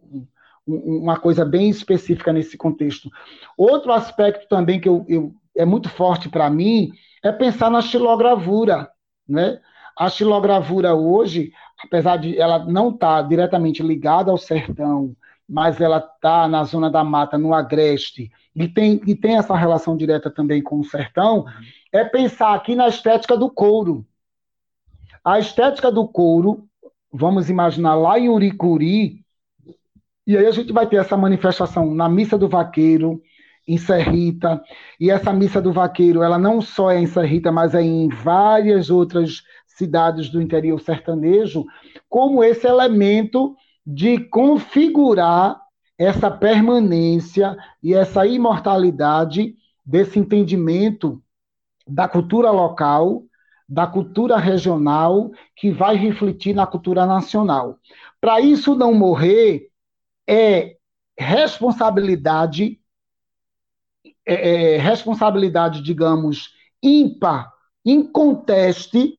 [0.66, 3.10] um, uma coisa bem específica nesse contexto.
[3.56, 6.90] Outro aspecto também que eu, eu é muito forte para mim
[7.22, 8.90] é pensar na xilogravura,
[9.28, 9.60] né?
[9.96, 11.52] A xilogravura hoje,
[11.82, 15.14] apesar de ela não estar tá diretamente ligada ao sertão,
[15.48, 19.96] mas ela está na zona da mata, no agreste, e tem, e tem essa relação
[19.96, 21.44] direta também com o sertão,
[21.94, 24.04] é pensar aqui na estética do couro.
[25.24, 26.66] A estética do couro,
[27.12, 29.24] vamos imaginar lá em Uricuri,
[30.26, 33.22] e aí a gente vai ter essa manifestação na Missa do Vaqueiro,
[33.66, 34.60] em Serrita,
[34.98, 38.90] e essa Missa do Vaqueiro, ela não só é em Serrita, mas é em várias
[38.90, 41.64] outras cidades do interior sertanejo,
[42.08, 43.54] como esse elemento
[43.86, 45.60] de configurar
[45.96, 49.54] essa permanência e essa imortalidade
[49.86, 51.22] desse entendimento
[51.86, 53.24] da cultura local,
[53.68, 57.78] da cultura regional, que vai refletir na cultura nacional.
[58.20, 59.68] Para isso não morrer,
[60.26, 60.76] é
[61.18, 62.80] responsabilidade,
[64.26, 66.50] é, é responsabilidade, digamos,
[66.82, 67.52] ímpar,
[67.84, 69.18] inconteste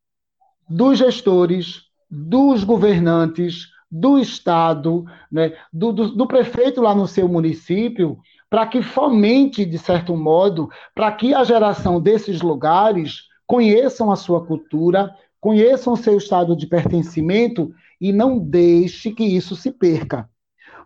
[0.67, 8.19] dos gestores, dos governantes, do Estado, né, do, do, do prefeito lá no seu município,
[8.55, 14.45] para que fomente, de certo modo, para que a geração desses lugares conheçam a sua
[14.45, 20.29] cultura, conheçam o seu estado de pertencimento e não deixe que isso se perca.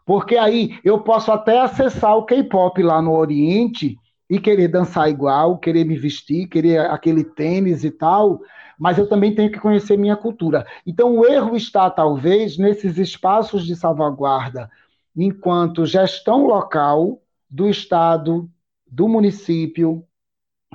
[0.03, 3.95] Porque aí eu posso até acessar o K-pop lá no Oriente
[4.27, 8.41] e querer dançar igual, querer me vestir, querer aquele tênis e tal,
[8.79, 10.65] mas eu também tenho que conhecer minha cultura.
[10.87, 14.71] Então, o erro está, talvez, nesses espaços de salvaguarda,
[15.15, 18.49] enquanto gestão local do Estado,
[18.85, 20.05] do município,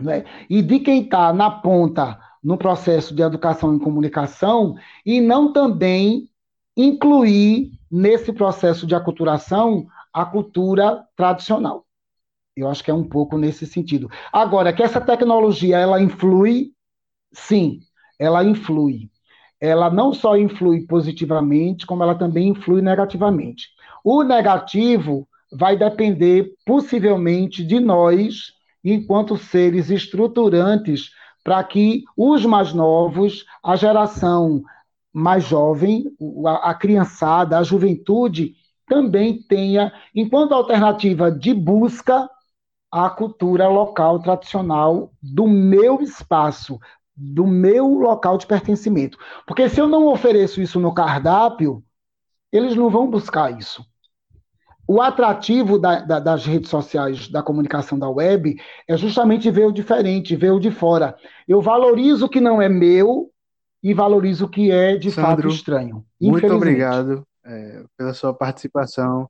[0.00, 4.76] né, e de quem está na ponta no processo de educação e comunicação,
[5.06, 6.28] e não também
[6.76, 11.86] incluir nesse processo de aculturação a cultura tradicional.
[12.56, 14.10] Eu acho que é um pouco nesse sentido.
[14.32, 16.72] Agora, que essa tecnologia ela influi,
[17.32, 17.80] sim,
[18.18, 19.10] ela influi.
[19.60, 23.68] Ela não só influi positivamente, como ela também influi negativamente.
[24.04, 28.52] O negativo vai depender possivelmente de nós,
[28.82, 31.10] enquanto seres estruturantes,
[31.42, 34.62] para que os mais novos, a geração
[35.12, 36.06] mais jovem,
[36.62, 38.54] a, criançada, a juventude,
[38.86, 42.28] também tenha, enquanto alternativa de busca,
[42.90, 46.78] a cultura local tradicional do meu espaço,
[47.16, 49.18] do meu local de pertencimento.
[49.46, 51.84] Porque se eu não ofereço isso no cardápio,
[52.52, 53.84] eles não vão buscar isso.
[54.86, 58.56] O atrativo da, da, das redes sociais, da comunicação da web,
[58.88, 61.16] é justamente ver o diferente, ver o de fora.
[61.48, 63.30] Eu valorizo o que não é meu
[63.82, 66.04] e valorizo o que é de Sandro, fato estranho.
[66.20, 69.28] Muito obrigado é, pela sua participação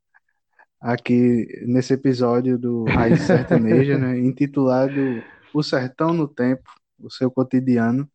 [0.80, 5.22] aqui nesse episódio do Raiz Sertaneja, né, intitulado
[5.52, 6.68] O Sertão no Tempo
[6.98, 8.08] o seu cotidiano.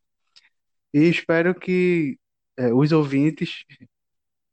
[0.92, 2.18] E espero que
[2.56, 3.64] é, os ouvintes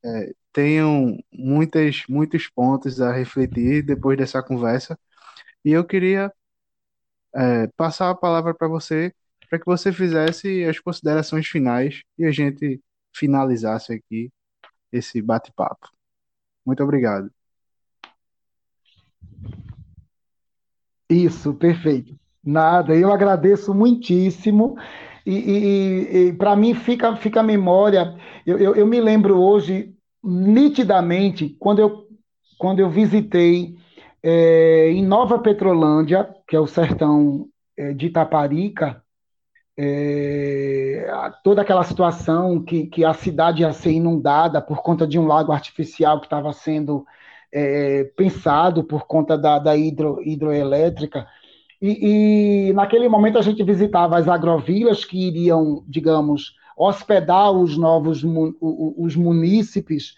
[0.06, 4.98] é, tenham muitas, muitos pontos a refletir depois dessa conversa.
[5.64, 6.34] E eu queria
[7.36, 9.14] é, passar a palavra para você,
[9.48, 12.82] para que você fizesse as considerações finais e a gente
[13.16, 14.32] finalizasse aqui
[14.92, 15.92] esse bate-papo.
[16.66, 17.30] Muito obrigado.
[21.08, 22.20] Isso, perfeito.
[22.44, 24.76] Nada, eu agradeço muitíssimo.
[25.24, 28.18] E, e, e para mim fica, fica a memória.
[28.44, 29.94] Eu, eu, eu, me lembro hoje,
[30.28, 32.06] nitidamente, quando eu,
[32.58, 33.76] quando eu visitei
[34.22, 37.48] é, em Nova Petrolândia, que é o sertão
[37.78, 39.02] é, de Itaparica,
[39.80, 41.08] é,
[41.44, 45.52] toda aquela situação que, que a cidade ia ser inundada por conta de um lago
[45.52, 47.06] artificial que estava sendo
[47.54, 51.26] é, pensado por conta da, da hidro, hidroelétrica.
[51.82, 58.24] E, e, naquele momento a gente visitava as agrovilas que iriam, digamos, hospedar os novos
[58.24, 60.16] os munícipes.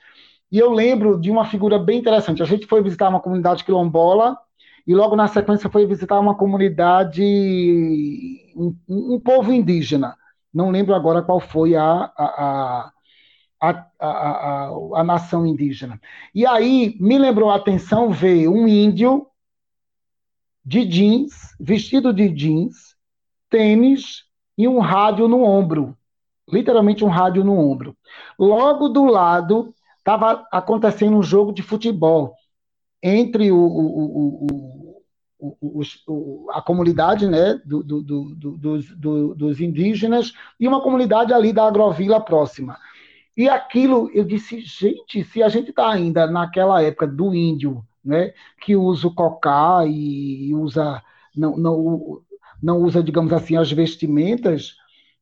[0.52, 2.44] E eu lembro de uma figura bem interessante.
[2.44, 4.38] A gente foi visitar uma comunidade quilombola
[4.86, 7.24] e logo na sequência foi visitar uma comunidade,
[8.56, 10.18] um, um povo indígena.
[10.54, 12.92] Não lembro agora qual foi a, a,
[13.62, 16.02] a, a, a, nação indígena.
[16.34, 19.28] E aí me lembrou a atenção ver um índio
[20.66, 22.96] de jeans, vestido de jeans,
[23.50, 24.24] tênis
[24.58, 25.96] e um rádio no ombro.
[26.52, 27.96] Literalmente um rádio no ombro.
[28.38, 32.34] Logo do lado estava acontecendo um jogo de futebol
[33.02, 35.00] entre o, o,
[36.08, 38.86] o, a comunidade né, do, do, do, dos,
[39.36, 42.78] dos, indígenas e uma comunidade ali da agrovila próxima.
[43.38, 48.34] E aquilo, eu disse, gente, se a gente está ainda naquela época do índio, né,
[48.62, 51.02] que usa o cocá e usa,
[51.36, 52.22] não, não,
[52.62, 54.76] não usa, digamos assim, as vestimentas,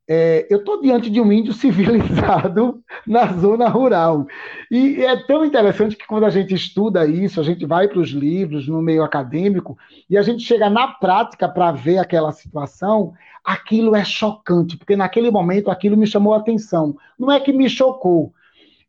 [0.07, 4.25] é, eu estou diante de um índio civilizado na zona rural.
[4.71, 8.09] E é tão interessante que quando a gente estuda isso, a gente vai para os
[8.09, 9.77] livros, no meio acadêmico,
[10.09, 13.13] e a gente chega na prática para ver aquela situação,
[13.43, 16.95] aquilo é chocante, porque naquele momento aquilo me chamou a atenção.
[17.19, 18.33] Não é que me chocou.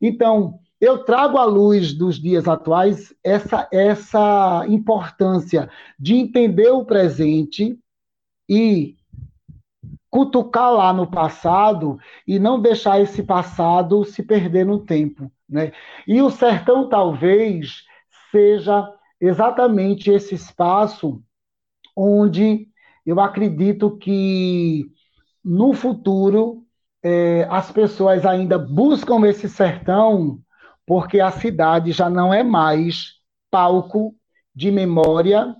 [0.00, 5.68] Então, eu trago à luz dos dias atuais essa, essa importância
[5.98, 7.76] de entender o presente
[8.48, 8.97] e
[10.10, 15.30] cutucar lá no passado e não deixar esse passado se perder no tempo.
[15.48, 15.72] Né?
[16.06, 17.82] E o sertão talvez
[18.30, 18.88] seja
[19.20, 21.22] exatamente esse espaço
[21.96, 22.68] onde
[23.04, 24.86] eu acredito que
[25.44, 26.64] no futuro
[27.02, 30.38] é, as pessoas ainda buscam esse sertão
[30.86, 33.14] porque a cidade já não é mais
[33.50, 34.14] palco
[34.54, 35.54] de memória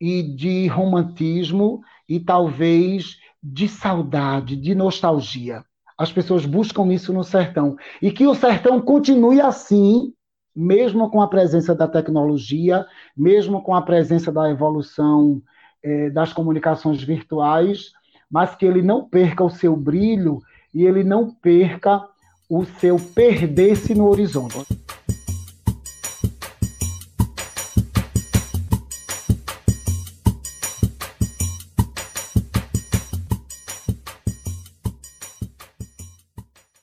[0.00, 5.64] e de romantismo e talvez de saudade, de nostalgia.
[5.98, 7.76] As pessoas buscam isso no sertão.
[8.00, 10.12] E que o sertão continue assim,
[10.54, 12.86] mesmo com a presença da tecnologia,
[13.16, 15.42] mesmo com a presença da evolução
[15.82, 17.92] eh, das comunicações virtuais,
[18.30, 20.40] mas que ele não perca o seu brilho
[20.74, 22.02] e ele não perca
[22.48, 24.66] o seu perder-se no horizonte.